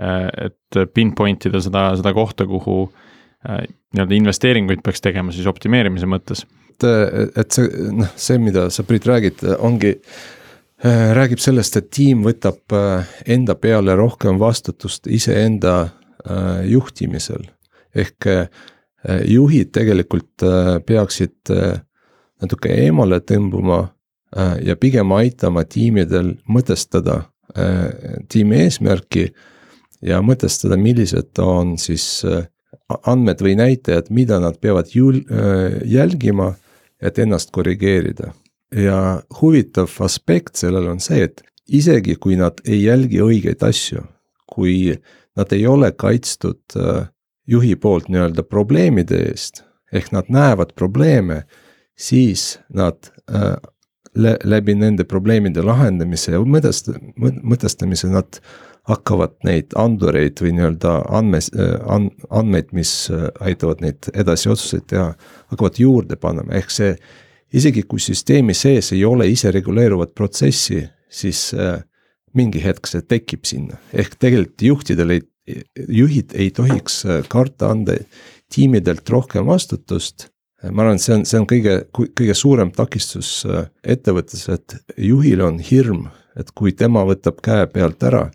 [0.00, 2.86] et pinpoint ida seda, seda kohta, kuhu
[3.44, 6.46] nii-öelda investeeringuid peaks tegema siis optimeerimise mõttes.
[6.80, 10.39] et, et see, noh, see, mida sa, Priit, räägid, ongi Äh,
[10.88, 17.48] räägib sellest, et tiim võtab äh, enda peale rohkem vastutust iseenda äh, juhtimisel.
[17.94, 18.26] ehk
[19.26, 20.44] juhid tegelikult
[20.86, 23.80] peaksid natuke eemale tõmbuma
[24.62, 27.16] ja pigem aitama tiimidel mõtestada
[28.30, 29.24] tiimi eesmärki
[30.06, 32.22] ja mõtestada, millised on siis
[33.02, 35.24] andmed või näitajad, mida nad peavad jul-,
[35.82, 36.52] jälgima,
[37.02, 38.30] et ennast korrigeerida
[38.76, 44.04] ja huvitav aspekt sellel on see, et isegi kui nad ei jälgi õigeid asju,
[44.50, 44.94] kui
[45.38, 47.08] nad ei ole kaitstud äh,
[47.46, 51.44] juhi poolt nii-öelda probleemide eest, ehk nad näevad probleeme,
[51.98, 53.54] siis nad äh,
[54.14, 58.40] läbi nende probleemide lahendamise ja mõtest-, mõtestamise nad
[58.90, 61.74] hakkavad neid andureid või nii-öelda andmes, äh,
[62.30, 62.94] andmeid, mis
[63.40, 65.12] aitavad neid edasi otsuseid teha,
[65.52, 66.94] hakkavad juurde panema, ehk see
[67.56, 71.80] isegi kui süsteemi sees ei ole isereguleeruvat protsessi, siis äh,
[72.36, 75.22] mingi hetk see tekib sinna, ehk tegelikult juhtidel ei,
[75.88, 77.98] juhid ei tohiks äh, karta anda
[78.50, 80.28] tiimidelt rohkem vastutust.
[80.70, 83.64] ma arvan, et see on, see on kõige, kõige suurem takistus äh,
[83.96, 88.28] ettevõttes, et juhil on hirm, et kui tema võtab käe pealt ära,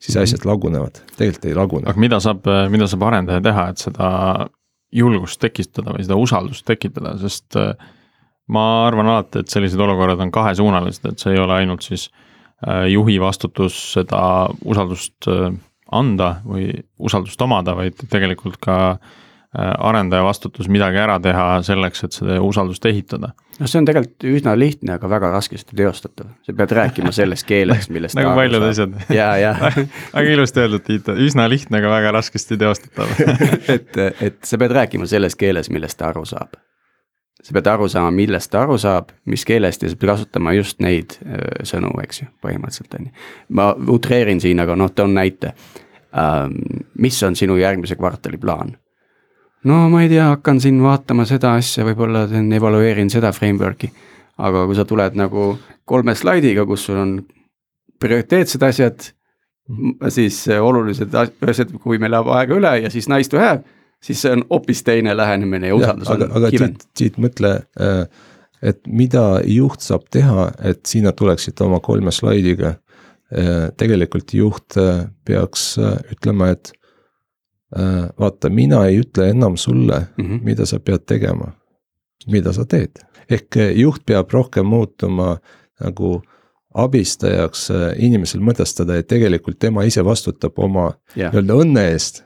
[0.00, 0.22] siis mhm.
[0.24, 1.90] asjad lagunevad, tegelikult ei lagune.
[1.90, 4.08] aga mida saab, mida saab arendaja teha, et seda
[4.94, 7.74] julgust tekitada või seda usaldust tekitada, sest äh,
[8.52, 12.08] ma arvan alati, et sellised olukorrad on kahesuunalised, et see ei ole ainult siis
[12.66, 14.20] äh, juhi vastutus seda
[14.64, 15.50] usaldust äh,
[15.92, 16.70] anda või
[17.00, 22.84] usaldust omada, vaid tegelikult ka äh, arendaja vastutus midagi ära teha selleks, et seda usaldust
[22.88, 23.34] ehitada.
[23.58, 27.90] noh, see on tegelikult üsna lihtne, aga väga raskesti teostatav, sa pead rääkima selles keeles,
[27.92, 28.96] millest nagu paljud asjad.
[29.12, 33.12] ja, ja väga ilusti öeldud, Tiit, üsna lihtne, aga väga raskesti teostatav.
[33.76, 33.92] Et,
[34.24, 36.56] et sa pead rääkima selles keeles, millest ta aru saab
[37.42, 40.80] sa pead aru saama, millest ta aru saab, mis keelest ja sa pead kasutama just
[40.82, 43.14] neid öö, sõnu, eks ju, põhimõtteliselt on ju.
[43.54, 45.54] ma utreerin siin, aga noh, toon näite
[46.16, 46.58] ähm,.
[46.98, 48.74] mis on sinu järgmise kvartali plaan?
[49.64, 53.92] no ma ei tea, hakkan siin vaatama seda asja, võib-olla teen, evalueerin seda framework'i.
[54.38, 55.52] aga kui sa tuled nagu
[55.88, 57.14] kolme slaidiga, kus sul on
[57.98, 59.08] prioriteetsed asjad,
[60.14, 63.62] siis olulised asjad, kui meil läheb aega üle ja siis nice to have
[64.02, 68.02] siis see on hoopis teine lähenemine ja usaldus on aga, aga Tiit, Tiit, mõtle, äh,
[68.62, 72.76] et mida juht saab teha, et sina tuleksid oma kolme slaidiga.
[73.28, 75.74] Äh, tegelikult juht äh, peaks
[76.12, 76.72] ütlema, et
[77.68, 80.38] vaata, mina ei ütle enam sulle mm, -hmm.
[80.40, 81.50] mida sa pead tegema,
[82.26, 82.96] mida sa teed.
[83.30, 85.36] ehk juht peab rohkem muutuma
[85.84, 86.22] nagu
[86.74, 92.22] abistajaks inimesel mõtestada, et tegelikult tema ise vastutab oma nii-öelda õnne eest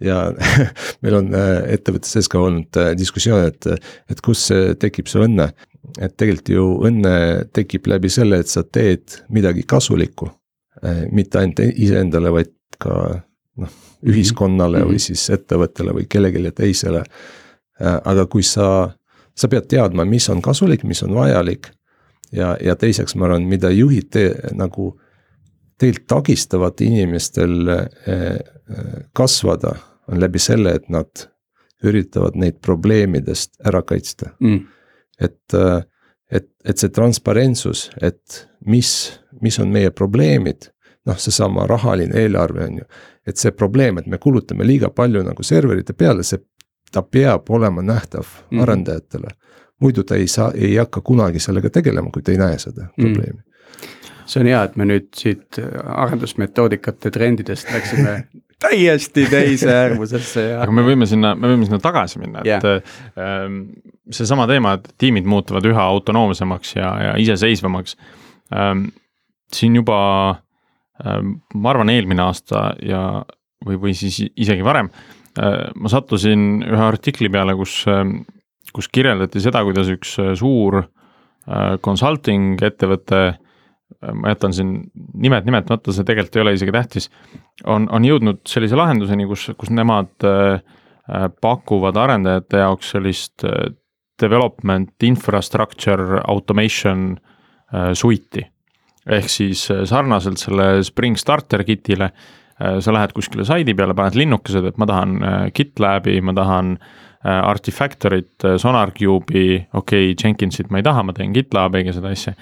[0.00, 0.32] ja
[1.02, 3.68] meil on äh, ettevõtte sees ka olnud äh, diskussioon, et,
[4.10, 4.46] et kus
[4.80, 5.52] tekib see õnne.
[6.00, 7.14] et tegelikult ju õnne
[7.52, 10.30] tekib läbi selle, et sa teed midagi kasulikku.
[10.82, 13.20] Äh, mitte ainult iseendale, vaid ka
[13.60, 14.88] noh, ühiskonnale mm -hmm.
[14.88, 15.06] või mhm.
[15.06, 17.04] siis ettevõttele või kellelegi teisele.
[17.80, 18.94] aga kui sa,
[19.34, 21.70] sa pead teadma, mis on kasulik, mis on vajalik.
[22.32, 25.00] ja, ja teiseks ma arvan, mida juhid te, nagu
[25.78, 27.70] tegelikult takistavad inimestel
[29.12, 29.74] kasvada
[30.08, 31.26] on läbi selle, et nad
[31.84, 34.60] üritavad neid probleemidest ära kaitsta mm..
[35.20, 35.82] et, äh,
[36.30, 38.90] et, et see transparentsus, et mis,
[39.42, 40.70] mis on meie probleemid,
[41.08, 42.88] noh, seesama rahaline eelarve on ju.
[43.26, 46.40] et see probleem, et me kulutame liiga palju nagu serverite peale, see,
[46.92, 48.60] ta peab olema nähtav mm.
[48.60, 49.34] arendajatele.
[49.80, 53.02] muidu ta ei saa, ei hakka kunagi sellega tegelema, kui ta ei näe seda mm.
[53.02, 53.42] probleemi
[54.26, 58.16] see on hea, et me nüüd siit arendusmetoodikate trendidest läksime
[58.64, 60.60] täiesti teise äärmusesse ja.
[60.64, 62.94] aga me võime sinna, me võime sinna tagasi minna, et yeah.
[63.18, 63.48] äh,
[64.14, 67.98] seesama teema, et tiimid muutuvad üha autonoomsemaks ja, ja iseseisvamaks
[68.54, 68.88] ähm,.
[69.54, 69.98] siin juba
[71.04, 73.04] ähm,, ma arvan, eelmine aasta ja,
[73.66, 78.04] või, või siis isegi varem äh,, ma sattusin ühe artikli peale, kus äh,,
[78.74, 83.24] kus kirjeldati seda, kuidas üks suur äh, consulting ettevõte
[84.12, 84.72] ma jätan siin
[85.14, 87.10] nimed nimetamata, see tegelikult ei ole isegi tähtis,
[87.70, 90.58] on, on jõudnud sellise lahenduseni, kus, kus nemad äh,
[91.44, 93.72] pakuvad arendajate jaoks sellist äh,
[94.22, 98.46] development infrastructure automation äh, suite'i.
[99.04, 104.16] ehk siis äh, sarnaselt selle Spring Starter kit'ile äh, sa lähed kuskile saidi peale, paned
[104.16, 110.80] linnukesed, et ma tahan äh, GitLabi, ma tahan äh, Artifactory't, SonarCube'i, okei okay,, Jenkinsit ma
[110.80, 112.36] ei taha, ma teen GitLabiga seda asja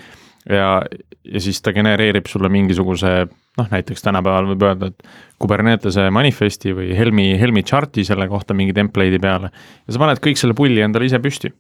[0.49, 0.82] ja,
[1.24, 3.12] ja siis ta genereerib sulle mingisuguse
[3.59, 5.03] noh, näiteks tänapäeval võib öelda, et
[5.43, 9.53] Kubernetese manifesti või Helmi, Helmi chart'i selle kohta mingi template'i peale.
[9.86, 11.53] ja sa paned kõik selle pulli endale ise püsti.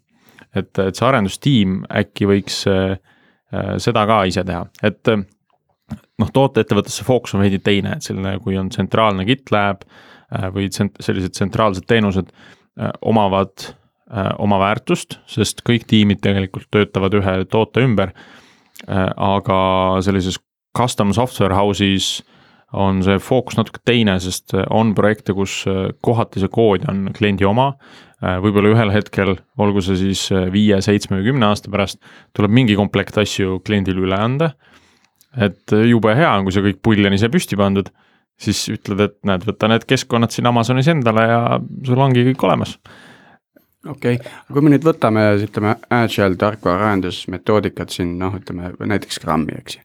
[0.54, 2.96] et, et see arendustiim äkki võiks äh,
[3.52, 5.24] äh seda ka ise teha, et äh,
[6.20, 10.68] noh, tooteettevõttes see fookus on veidi teine, et selline, kui on tsentraalne GitLab äh, või
[10.72, 17.36] tsent-, sellised tsentraalsed teenused äh, omavad äh, oma väärtust, sest kõik tiimid tegelikult töötavad ühe
[17.50, 18.14] toote ümber
[18.88, 19.58] aga
[20.02, 20.38] sellises
[20.76, 22.22] custom software house'is
[22.72, 27.10] on see fookus natuke teine, sest äh, on projekte, kus äh, kohati see kood on
[27.16, 27.74] kliendi oma.
[28.22, 30.20] võib-olla ühel hetkel, olgu see siis
[30.54, 31.98] viie, seitsme või kümne aasta pärast,
[32.38, 34.52] tuleb mingi komplekt asju kliendile üle anda.
[35.34, 37.90] et jube hea on, kui see kõik pull on ise püsti pandud,
[38.38, 41.40] siis ütled, et näed, võta need keskkonnad siin Amazonis endale ja
[41.82, 42.76] sul ongi kõik olemas
[43.88, 49.56] okei okay., aga kui me nüüd võtame, ütleme, agile tarkvaraarendusmetoodikat siin noh, ütleme näiteks Scrumi,
[49.58, 49.84] eks ju.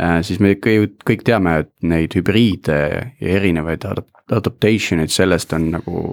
[0.00, 2.78] Äh, siis me ju kõik teame, et neid hübriide
[3.20, 3.84] ja erinevaid
[4.30, 6.04] adaptation eid sellest on nagu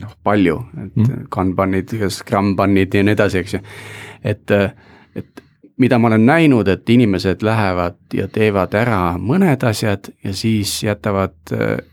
[0.00, 1.24] noh, palju, et mm.
[1.32, 3.62] Kanbanid, Scrumbanid ja nii edasi, eks ju.
[4.24, 4.54] et,
[5.16, 5.42] et
[5.80, 11.34] mida ma olen näinud, et inimesed lähevad ja teevad ära mõned asjad ja siis jätavad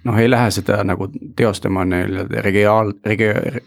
[0.03, 3.63] noh, ei lähe seda nagu teostama nii-öelda regiaal, regi-,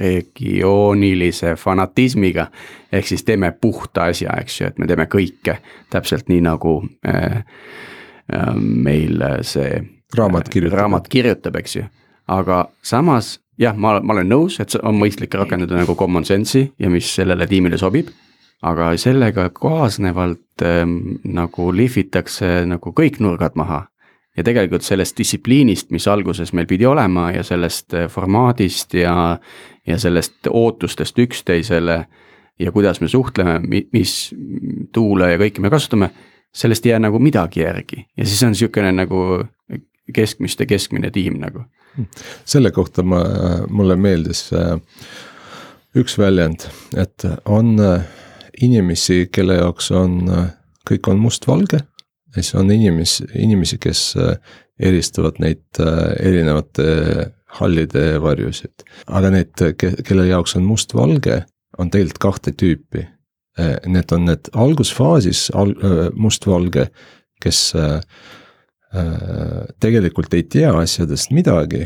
[0.00, 2.46] regioonilise fanatismiga.
[2.92, 5.58] ehk siis teeme puhta asja, eks ju, et me teeme kõike
[5.90, 7.44] täpselt nii, nagu äh,
[8.34, 9.82] äh, meil see
[10.16, 11.84] raamat kirjutab, raamat kirjutab, eks ju.
[12.28, 16.90] aga samas jah, ma, ma olen nõus, et on mõistlik rakendada nagu common sense'i ja
[16.90, 18.10] mis sellele tiimile sobib.
[18.62, 20.82] aga sellega kaasnevalt äh,
[21.24, 23.86] nagu lihvitakse nagu kõik nurgad maha
[24.40, 29.14] ja tegelikult sellest distsipliinist, mis alguses meil pidi olema ja sellest äh, formaadist ja,
[29.86, 31.98] ja sellest ootustest üksteisele
[32.60, 33.60] ja kuidas me suhtleme,
[33.92, 34.14] mis
[34.92, 36.10] tuule ja kõike me kasutame,
[36.52, 39.26] sellest ei jää nagu midagi järgi ja siis on niisugune nagu
[40.14, 41.66] keskmiste keskmine tiim nagu.
[42.44, 43.20] selle kohta ma,
[43.68, 44.78] mulle meeldis äh,
[46.00, 46.64] üks väljend,
[46.96, 48.08] et on äh,
[48.62, 50.22] inimesi, kelle jaoks on,
[50.88, 51.84] kõik on mustvalge
[52.36, 54.36] ja siis on inimesi, inimesi, kes äh,
[54.78, 58.84] eristavad neid äh, erinevate hallide varjusid.
[59.06, 59.64] aga need,
[60.06, 61.42] kelle jaoks on mustvalge,
[61.78, 63.06] on tegelikult kahte tüüpi.
[63.58, 65.74] Äh, need on need algusfaasis al-,
[66.14, 66.90] mustvalge,
[67.40, 67.72] kes
[69.80, 71.84] tegelikult ei tea asjadest midagi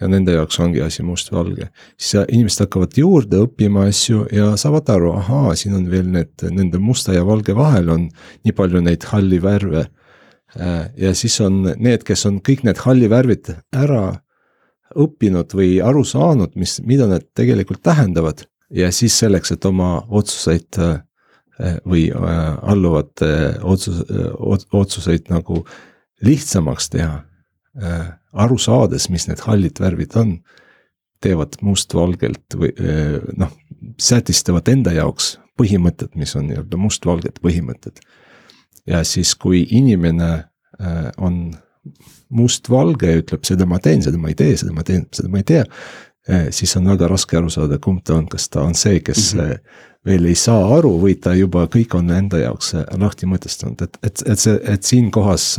[0.00, 1.68] ja nende jaoks ongi asi mustvalge.
[1.96, 6.80] siis inimesed hakkavad juurde õppima asju ja saavad aru, ahaa, siin on veel need, nende
[6.82, 8.08] musta ja valge vahel on
[8.44, 9.86] nii palju neid halli värve.
[10.58, 14.04] Äh, ja siis on need, kes on kõik need halli värvid ära
[14.94, 20.78] õppinud või aru saanud, mis, mida need tegelikult tähendavad ja siis selleks, et oma otsuseid
[20.82, 20.98] äh,
[21.86, 23.30] või äh, alluvate
[23.62, 24.02] otsus,
[24.74, 25.62] otsuseid nagu
[26.24, 27.16] lihtsamaks teha
[28.34, 30.36] aru saades, mis need hallid värvid on,
[31.24, 33.52] teevad mustvalgelt või äh, noh,
[34.00, 38.02] sätistavad enda jaoks põhimõtted, mis on nii-öelda mustvalged põhimõtted.
[38.86, 41.54] ja siis, kui inimene äh, on
[42.34, 45.40] mustvalge ja ütleb, seda ma teen, seda ma ei tee, seda ma teen, seda ma
[45.40, 45.64] ei tea.
[46.56, 49.40] siis on väga raske aru saada, kumb ta on, kas ta on see, kes mm
[49.40, 49.58] -hmm.
[50.08, 54.22] veel ei saa aru või ta juba kõik on enda jaoks lahti mõtestanud, et, et,
[54.26, 55.58] et see, et siinkohas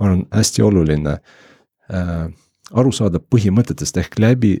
[0.00, 1.45] on hästi oluline äh,
[2.74, 4.56] aru saada põhimõtetest ehk läbi,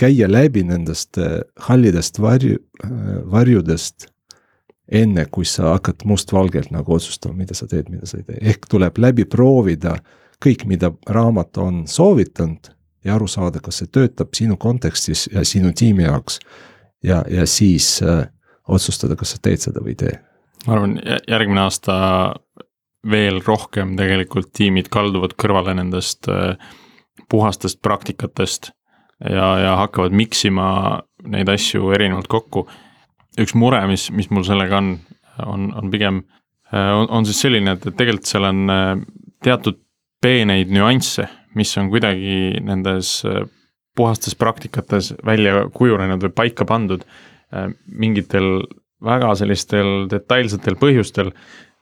[0.00, 2.90] käia läbi nendest äh, hallidest varju äh,,
[3.30, 4.10] varjudest.
[4.92, 8.66] enne kui sa hakkad mustvalgelt nagu otsustama, mida sa teed, mida sa ei tee, ehk
[8.68, 9.94] tuleb läbi proovida
[10.44, 12.68] kõik, mida raamat on soovitanud
[13.04, 16.38] ja aru saada, kas see töötab sinu kontekstis ja sinu tiimi jaoks.
[17.02, 18.26] ja, ja siis äh,
[18.68, 20.18] otsustada, kas sa teed seda või ei tee.
[20.66, 20.98] ma arvan,
[21.28, 21.96] järgmine aasta
[23.10, 26.56] veel rohkem tegelikult tiimid kalduvad kõrvale nendest äh,
[27.30, 28.70] puhastest praktikatest
[29.20, 30.68] ja, ja hakkavad mix ima
[31.24, 32.66] neid asju erinevalt kokku.
[33.40, 34.94] üks mure, mis, mis mul sellega on,
[35.44, 36.22] on, on pigem,
[36.72, 38.94] äh, on, on siis selline, et, et tegelikult seal on äh,
[39.44, 39.80] teatud
[40.24, 43.18] peeneid nüansse, mis on kuidagi nendes
[43.94, 47.04] puhastes praktikates välja kujunenud või paika pandud
[47.86, 48.64] mingitel
[49.04, 51.30] väga sellistel detailsetel põhjustel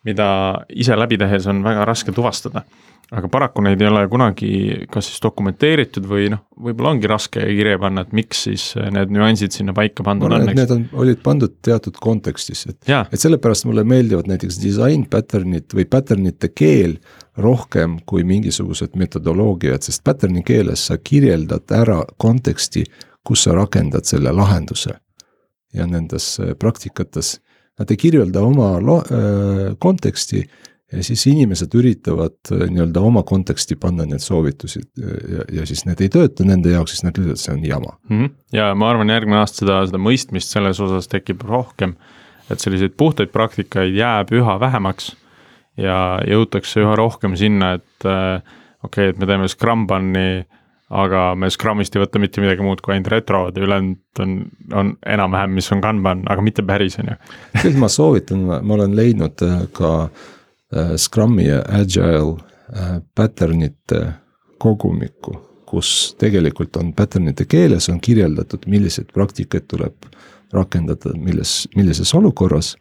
[0.07, 0.28] mida
[0.74, 2.64] ise läbi tehes on väga raske tuvastada.
[3.12, 4.50] aga paraku neid ei ole kunagi
[4.88, 9.53] kas siis dokumenteeritud või noh, võib-olla ongi raske kirja panna, et miks siis need nüansid
[9.53, 10.46] sinna paika pandud on.
[10.48, 15.84] Need on, olid pandud teatud kontekstis, et, et sellepärast mulle meeldivad näiteks disain pattern'id või
[15.92, 16.96] pattern'ite keel
[17.36, 22.86] rohkem kui mingisugused metodoloogiad, sest pattern'i keeles sa kirjeldad ära konteksti,
[23.20, 24.96] kus sa rakendad selle lahenduse.
[25.72, 27.38] ja nendes praktikates
[27.80, 29.02] nad ei kirjelda oma lo-,
[29.80, 30.42] konteksti
[30.92, 36.10] ja siis inimesed üritavad nii-öelda oma konteksti panna need soovitused ja, ja siis need ei
[36.12, 38.18] tööta nende jaoks, siis nad ütlevad, see on jama mm.
[38.18, 38.34] -hmm.
[38.56, 41.96] ja ma arvan, järgmine aasta seda, seda mõistmist selles osas tekib rohkem,
[42.50, 45.14] et selliseid puhtaid praktikaid jääb üha vähemaks
[45.80, 45.96] ja
[46.28, 48.42] jõutakse üha rohkem sinna, et okei
[48.82, 50.61] okay,, et me teeme Scrum-Bun'i äh,
[50.93, 54.34] aga me Scrumist ei võta mitte midagi muud kui ainult retrod ja ülejäänud on,
[54.76, 57.16] on enam-vähem, mis on Kanban, aga mitte päris, on ju.
[57.62, 64.03] küll ma soovitan, ma olen leidnud äh, ka äh, Scrumi ja Agile äh, pattern'ite
[64.62, 65.38] kogumikku,
[65.68, 70.11] kus tegelikult on pattern'ite keeles on kirjeldatud, milliseid praktikaid tuleb
[70.53, 72.74] rakendada, milles, millises olukorras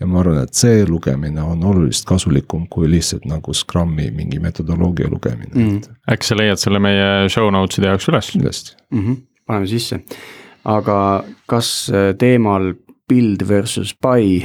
[0.00, 5.10] ja ma arvan, et see lugemine on oluliselt kasulikum kui lihtsalt nagu Scrumi mingi metodoloogia
[5.10, 5.80] lugemine mm..
[6.12, 8.30] äkki sa leiad selle meie show notes'ide jaoks üles?
[8.34, 9.04] kindlasti mm.
[9.04, 9.20] -hmm.
[9.46, 10.00] paneme sisse,
[10.64, 12.74] aga kas äh, teemal
[13.08, 14.42] build versus buy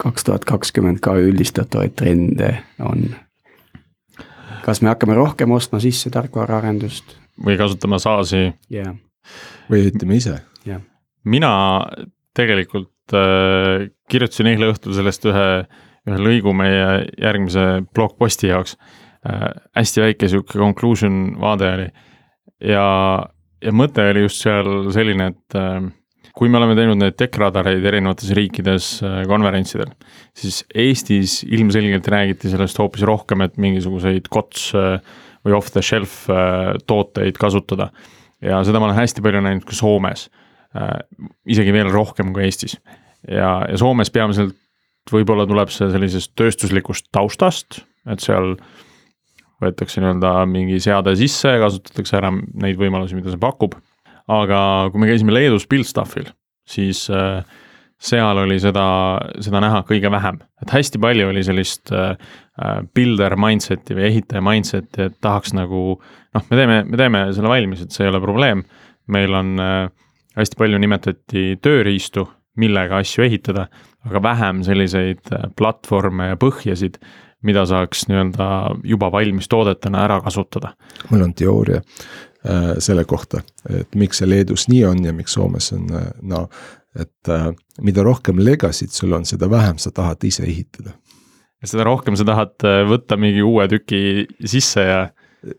[0.00, 3.10] kaks tuhat kakskümmend ka üldistatavaid trende on?
[4.64, 7.16] kas me hakkame rohkem ostma sisse tarkvaraarendust?
[7.46, 8.96] või kasutama SaaS-i yeah.?
[9.70, 10.82] või ehitame ise yeah.?
[11.24, 11.52] mina
[12.36, 15.48] tegelikult äh, kirjutasin eile õhtul sellest ühe,
[16.08, 18.76] ühe lõigu meie järgmise blogposti jaoks
[19.26, 19.50] äh,.
[19.76, 21.88] hästi väike sihuke conclusion vaade oli
[22.60, 22.84] ja,
[23.62, 25.88] ja mõte oli just seal selline, et äh,
[26.36, 29.90] kui me oleme teinud neid tech-radareid erinevates riikides äh, konverentsidel,
[30.36, 37.40] siis Eestis ilmselgelt räägiti sellest hoopis rohkem, et mingisuguseid COTS äh, või off-the-shelf äh, tooteid
[37.40, 37.90] kasutada.
[38.40, 40.30] ja seda ma olen hästi palju näinud ka Soomes
[41.50, 42.76] isegi veel rohkem kui Eestis.
[43.28, 44.56] Ja, ja Soomes peamiselt
[45.10, 48.54] võib-olla tuleb see sellisest tööstuslikust taustast, et seal
[49.60, 53.76] võetakse nii-öelda mingi seade sisse ja kasutatakse ära neid võimalusi, mida see pakub.
[54.30, 54.60] aga
[54.92, 56.28] kui me käisime Leedus Buildstuffil,
[56.68, 57.42] siis äh,
[58.00, 58.84] seal oli seda,
[59.42, 62.14] seda näha kõige vähem, et hästi palju oli sellist äh,
[62.94, 67.84] builder mindset'i või ehitaja mindset'i, et tahaks nagu noh, me teeme, me teeme selle valmis,
[67.84, 68.64] et see ei ole probleem.
[69.10, 69.90] meil on äh,
[70.38, 72.28] hästi palju nimetati tööriistu,
[72.58, 73.66] millega asju ehitada,
[74.06, 76.98] aga vähem selliseid äh, platvorme ja põhjasid,
[77.46, 78.48] mida saaks nii-öelda
[78.84, 80.74] juba valmis toodetena ära kasutada.
[81.10, 85.72] mul on teooria äh, selle kohta, et miks see Leedus nii on ja miks Soomes
[85.72, 86.48] on äh, no,
[86.98, 90.96] et äh, mida rohkem legacy't sul on, seda vähem sa tahad ise ehitada.
[91.64, 95.00] seda rohkem sa tahad äh, võtta mingi uue tüki sisse ja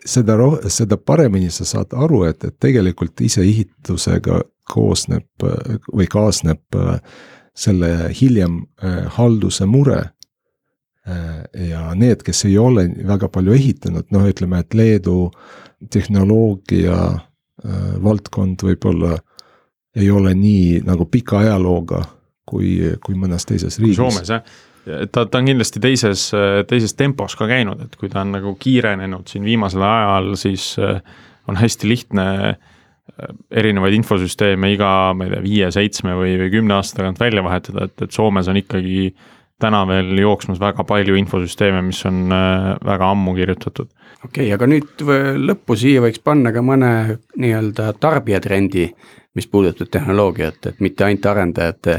[0.06, 5.46] seda roh-, seda paremini sa saad aru, et, et tegelikult iseehitusega koosneb
[5.92, 6.98] või kaasneb äh,
[7.58, 10.00] selle hiljem äh, halduse mure.
[11.08, 15.32] Äh, ja need, kes ei ole väga palju ehitanud, noh, ütleme, et Leedu
[15.92, 16.98] tehnoloogia
[18.02, 19.20] valdkond võib-olla
[19.98, 22.00] ei ole nii nagu pika ajalooga
[22.50, 22.72] kui,
[23.06, 24.00] kui mõnes teises riigis.
[24.00, 24.42] Soomes jah
[25.14, 26.24] ta, ta on kindlasti teises,
[26.70, 30.72] teises tempos ka käinud, et kui ta on nagu kiirenenud siin viimasel ajal, siis
[31.50, 32.26] on hästi lihtne
[33.52, 38.06] erinevaid infosüsteeme iga, ma ei tea, viie-seitsme või, või kümne aasta tagant välja vahetada, et,
[38.06, 39.12] et Soomes on ikkagi
[39.62, 43.90] täna veel jooksmas väga palju infosüsteeme, mis on äh, väga ammu kirjutatud.
[44.26, 45.06] okei okay,, aga nüüd
[45.42, 46.92] lõppu siia võiks panna ka mõne
[47.38, 48.88] nii-öelda tarbijatrendi,
[49.38, 51.98] mis puudutab tehnoloogiat, et mitte ainult arendajate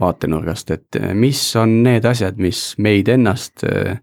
[0.00, 4.00] vaatenurgast, et mis on need asjad, mis meid ennast äh,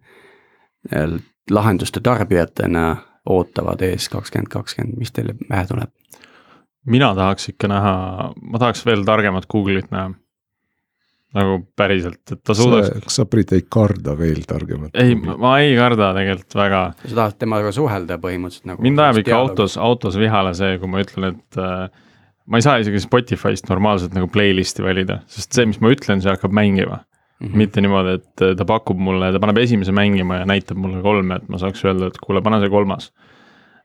[1.52, 2.96] lahenduste tarbijatena
[3.30, 5.92] ootavad ees kakskümmend kakskümmend, mis teile pähe tuleb?
[6.90, 7.96] Mina tahaks ikka näha,
[8.36, 10.12] ma tahaks veel targemat Google'it näha.
[11.34, 12.92] nagu päriselt, et ta suudaks.
[13.08, 14.92] kas sa, Priit, ei karda veel targemat?
[15.02, 16.82] ei, ma ei karda tegelikult väga.
[17.08, 18.86] sa tahad temaga suhelda põhimõtteliselt nagu.
[18.86, 21.88] mind ajab ikka autos, autos vihale see, kui ma ütlen, et äh,
[22.46, 26.32] ma ei saa isegi Spotify'st normaalselt nagu playlist'i valida, sest see, mis ma ütlen, see
[26.34, 27.48] hakkab mängima mm.
[27.48, 27.58] -hmm.
[27.64, 31.50] mitte niimoodi, et ta pakub mulle, ta paneb esimese mängima ja näitab mulle kolme, et
[31.50, 33.10] ma saaks öelda, et kuule, pane see kolmas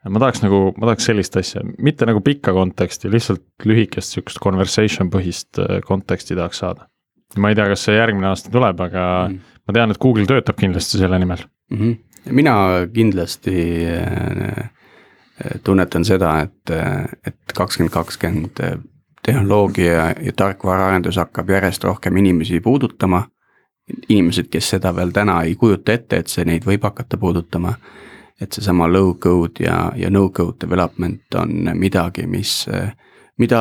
[0.08, 5.12] ma tahaks nagu, ma tahaks sellist asja, mitte nagu pikka konteksti, lihtsalt lühikest sihukest conversation
[5.12, 6.88] põhist äh, konteksti tahaks saada.
[7.36, 9.56] ma ei tea, kas see järgmine aasta tuleb, aga mm.
[9.68, 11.78] ma tean, et Google töötab kindlasti selle nimel mm.
[11.78, 12.32] -hmm.
[12.40, 12.54] mina
[12.94, 13.56] kindlasti
[13.94, 14.70] äh,
[15.64, 16.70] tunnetan seda, et,
[17.26, 18.62] et kakskümmend kakskümmend
[19.22, 23.26] tehnoloogia ja tarkvaraarendus hakkab järjest rohkem inimesi puudutama
[24.08, 27.74] inimesed, kes seda veel täna ei kujuta ette, et see neid võib hakata puudutama.
[28.40, 32.52] Et seesama low code ja, ja no code development on midagi, mis,
[33.38, 33.60] mida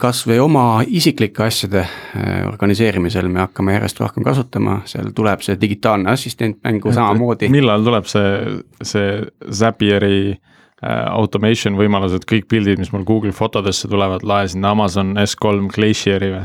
[0.00, 6.12] kasvõi oma isiklike asjade äh, organiseerimisel me hakkame järjest rohkem kasutama, seal tuleb see digitaalne
[6.12, 7.48] assistent mängu samamoodi.
[7.52, 14.26] millal tuleb see, see Zapieri äh, automation võimalused, kõik pildid, mis mul Google fotodesse tulevad,
[14.26, 16.44] lae sinna Amazon S3 Glacieri või?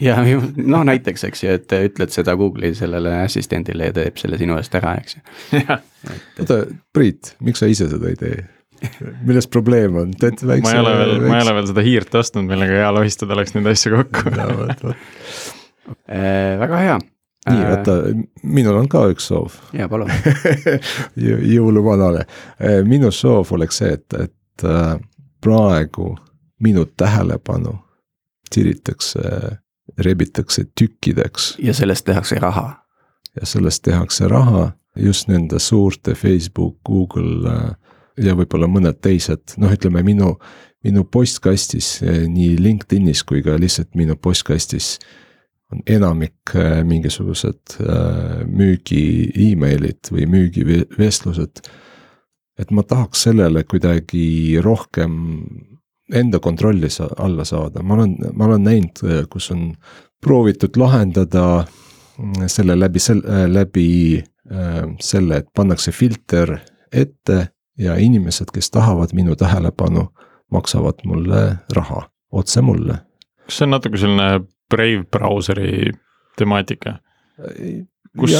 [0.00, 0.16] Ja
[0.74, 4.74] noh, näiteks, eks ju, et ütled seda Google'i sellele assistendile ja teeb selle sinu eest
[4.78, 5.20] ära, eks ju.
[6.40, 6.64] oota,
[6.96, 8.40] Priit, miks sa ise seda ei tee?
[9.26, 10.64] milles probleem on, teed väikse.
[10.64, 13.52] ma ei ole veel, ma ei ole veel seda hiirt ostnud, millega hea lohistada oleks
[13.56, 14.32] neid asju kokku
[16.08, 16.96] äh, väga hea.
[17.50, 17.98] nii, oota,
[18.56, 19.60] minul on ka üks soov.
[19.76, 20.10] jaa, palun
[21.54, 22.24] jõuluvanale,
[22.56, 24.96] äh, minu soov oleks see, et, et äh,
[25.44, 26.14] praegu
[26.64, 27.76] minu tähelepanu
[28.50, 29.20] tiritakse
[30.00, 31.54] rebitakse tükkideks.
[31.58, 32.82] ja sellest tehakse raha.
[33.40, 37.70] ja sellest tehakse raha just nende suurte Facebook, Google äh,
[38.26, 40.34] ja võib-olla mõned teised, noh, ütleme minu,
[40.84, 44.96] minu postkastis äh, nii LinkedInis kui ka lihtsalt minu postkastis
[45.70, 47.78] on enamik äh, mingisugused
[48.50, 49.04] müügi
[49.50, 51.62] email'id või müügivestlused.
[52.58, 55.12] et ma tahaks sellele kuidagi rohkem
[56.14, 59.74] enda kontrolli sa-, alla saada, ma olen, ma olen näinud, kus on
[60.20, 61.64] proovitud lahendada
[62.18, 63.88] mm, selle läbi sel-, läbi
[64.52, 66.58] äh, selle, et pannakse filter
[66.92, 67.48] ette
[67.78, 70.08] ja inimesed, kes tahavad minu tähelepanu,
[70.52, 71.44] maksavad mulle
[71.74, 73.00] raha, otse mulle.
[73.46, 74.40] kas see on natuke selline
[74.70, 75.90] Brave brauseri
[76.38, 76.98] temaatika?
[78.18, 78.32] Kus,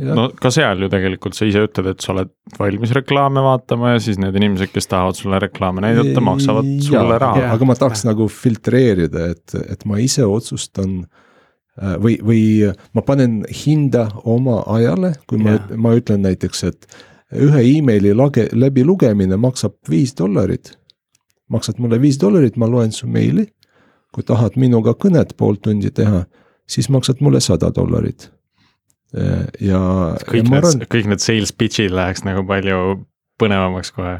[0.00, 3.98] no ka seal ju tegelikult sa ise ütled, et sa oled valmis reklaame vaatama ja
[4.00, 7.50] siis need inimesed, kes tahavad sulle reklaame näidata, maksavad sulle raha.
[7.52, 12.40] aga ma tahaks nagu filtreerida, et, et ma ise otsustan äh, või, või
[12.96, 16.88] ma panen hinda oma ajale, kui ma, ma ütlen näiteks, et
[17.36, 20.72] ühe emaili lage, läbilugemine maksab viis dollarit.
[21.52, 23.44] maksad mulle viis dollarit, ma loen su meili.
[24.08, 26.24] kui tahad minuga kõnet pool tundi teha,
[26.64, 28.30] siis maksad mulle sada dollarit
[29.12, 29.82] ja.
[30.28, 32.80] kõik need arvan, kõik need sales pitch'id läheks nagu palju
[33.40, 34.18] põnevamaks kohe.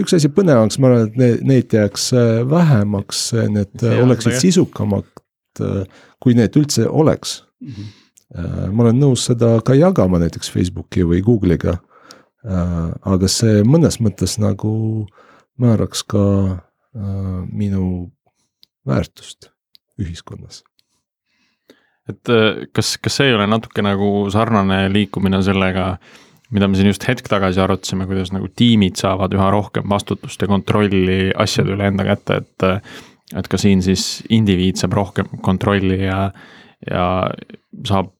[0.00, 5.08] üks asi põnevamaks, ma arvan, et need, neid jääks äh, vähemaks, need See oleksid sisukamad,
[5.64, 5.82] äh,
[6.22, 7.72] kui need üldse oleks mm.
[7.74, 8.72] -hmm.
[8.72, 11.80] ma olen nõus seda ka jagama näiteks Facebooki või Google'iga.
[13.04, 15.04] aga see mõnes mõttes nagu
[15.60, 16.22] määraks ka
[17.52, 18.12] minu
[18.86, 19.50] väärtust
[20.00, 20.62] ühiskonnas
[22.12, 25.92] et äh, kas, kas see ei ole natuke nagu sarnane liikumine sellega,
[26.54, 30.50] mida me siin just hetk tagasi arutasime, kuidas nagu tiimid saavad üha rohkem vastutust ja
[30.50, 32.68] kontrolli asjade üle enda kätte, et
[33.36, 36.24] et ka siin siis indiviid saab rohkem kontrolli ja,
[36.88, 37.04] ja
[37.86, 38.10] saab,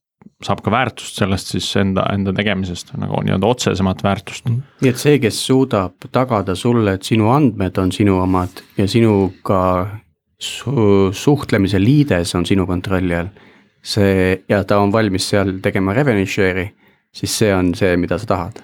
[0.45, 4.51] saab ka väärtust sellest siis enda, enda tegemisest nagu nii-öelda otsesemat väärtust.
[4.51, 9.63] nii et see, kes suudab tagada sulle, et sinu andmed on sinu omad ja sinuga
[10.41, 13.35] su suhtlemise liides on sinu kontrolli all
[13.83, 16.71] see ja ta on valmis seal tegema revenue share'i,
[17.13, 18.63] siis see on see, mida sa tahad.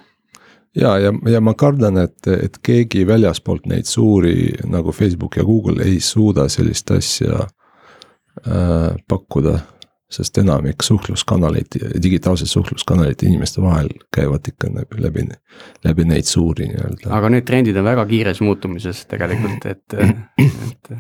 [0.77, 5.85] ja, ja, ja ma kardan, et, et keegi väljaspoolt neid suuri nagu Facebook ja Google
[5.85, 7.47] ei suuda sellist asja
[8.47, 9.59] äh, pakkuda.
[10.07, 11.67] sest enamik suhtluskanaleid,
[12.03, 15.25] digitaalsed suhtluskanalid inimeste vahel käivad ikka läbi, läbi,
[15.85, 17.11] läbi neid suuri nii-öelda.
[17.11, 20.93] aga need trendid on väga kiires muutumises tegelikult, et, et,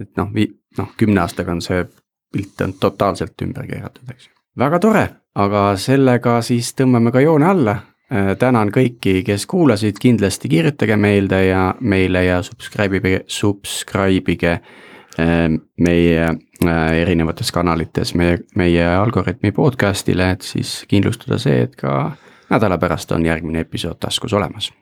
[0.00, 0.32] et noh,
[0.78, 1.84] noh kümne aastaga on see
[2.32, 4.34] pilt on totaalselt ümber keeratud, eks ju.
[4.58, 5.04] väga tore,
[5.34, 7.76] aga sellega siis tõmbame ka joone alla.
[8.08, 14.54] Äh, tänan kõiki, kes kuulasid, kindlasti kirjutage meelde ja meile ja subscribe ige, subscribe ige
[14.54, 15.44] äh,
[15.76, 22.14] meie äh, erinevates kanalites meie, meie Algorütmi podcast'ile, et siis kindlustada see, et ka
[22.48, 24.72] nädala pärast on järgmine episood taskus olemas.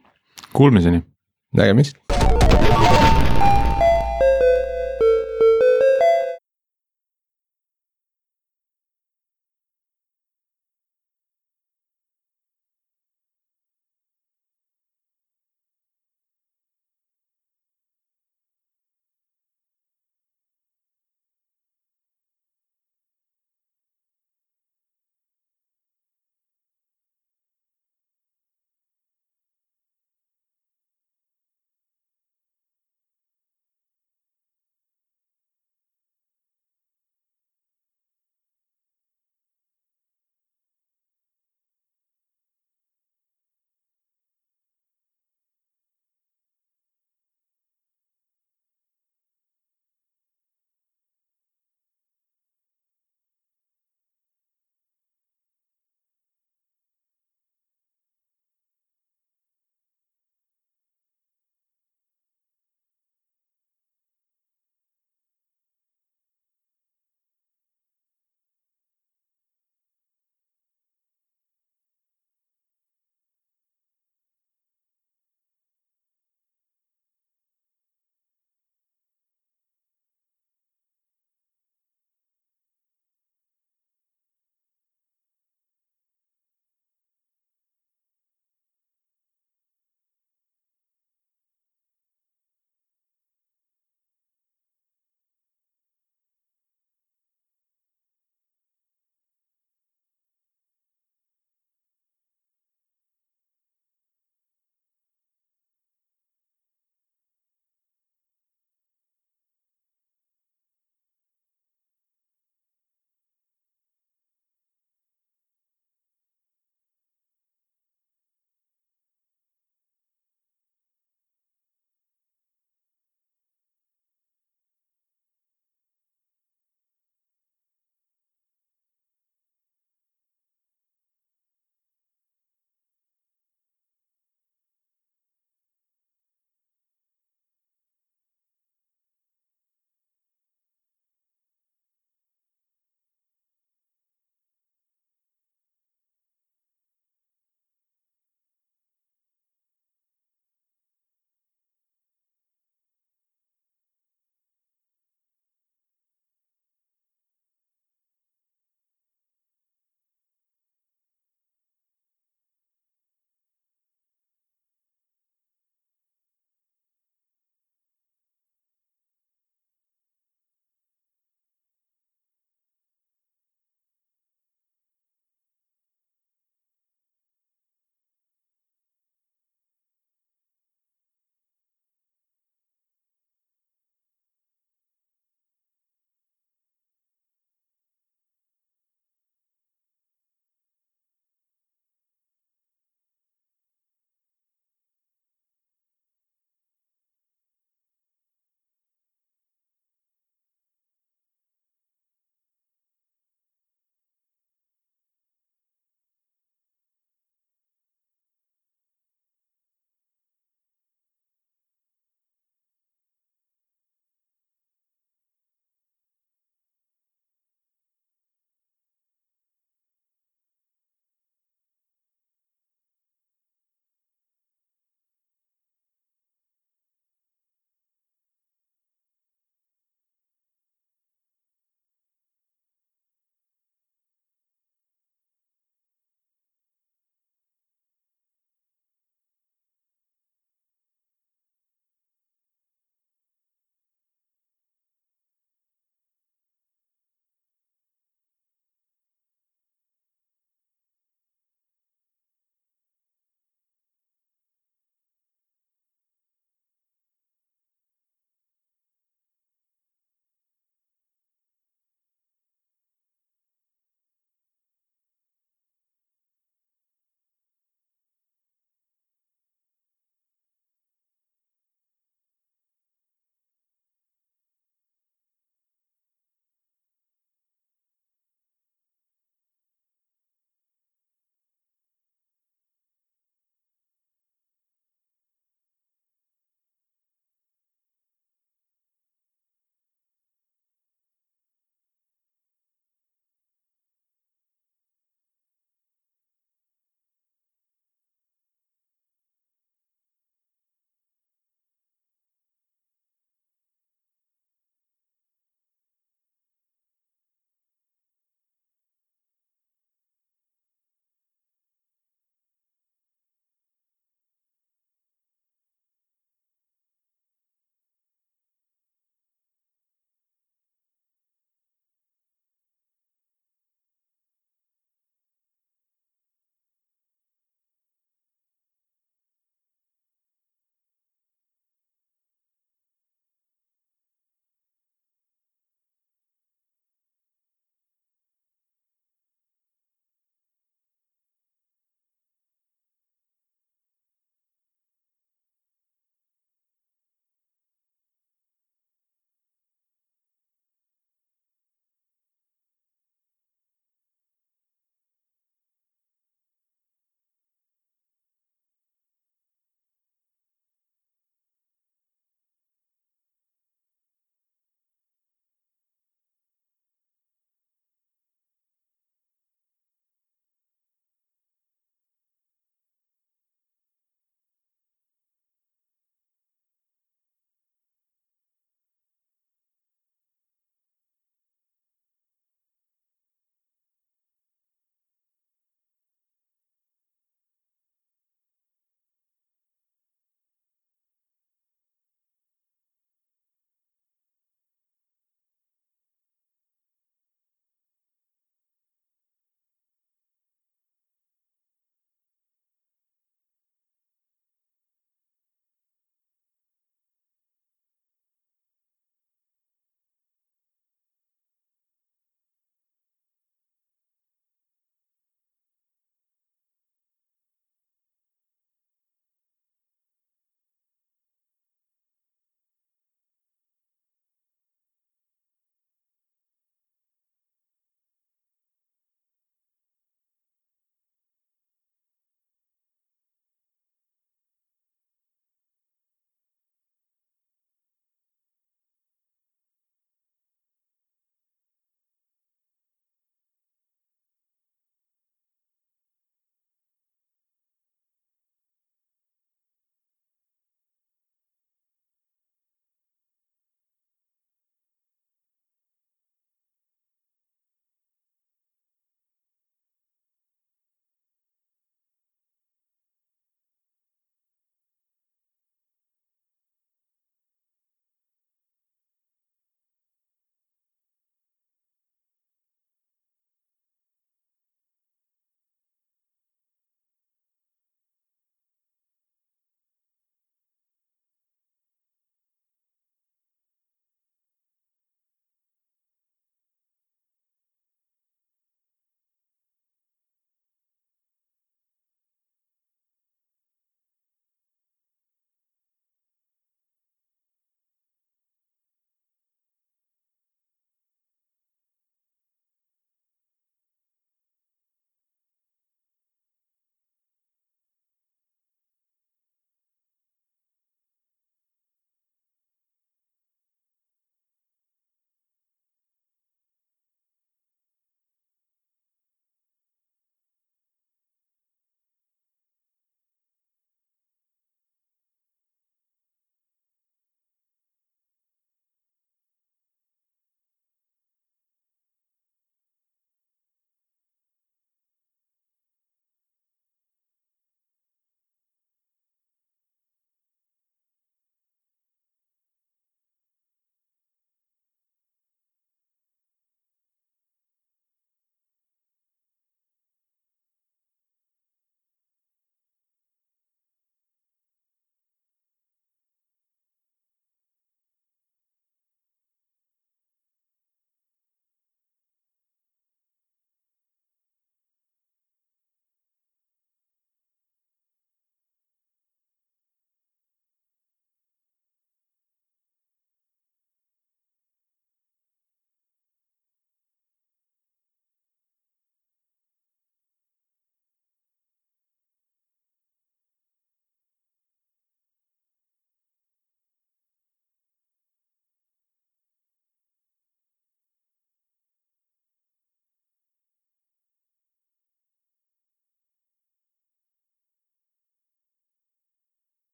[0.53, 1.03] Kuulmiseni.
[1.57, 1.99] nägemist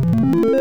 [0.00, 0.57] Thank you.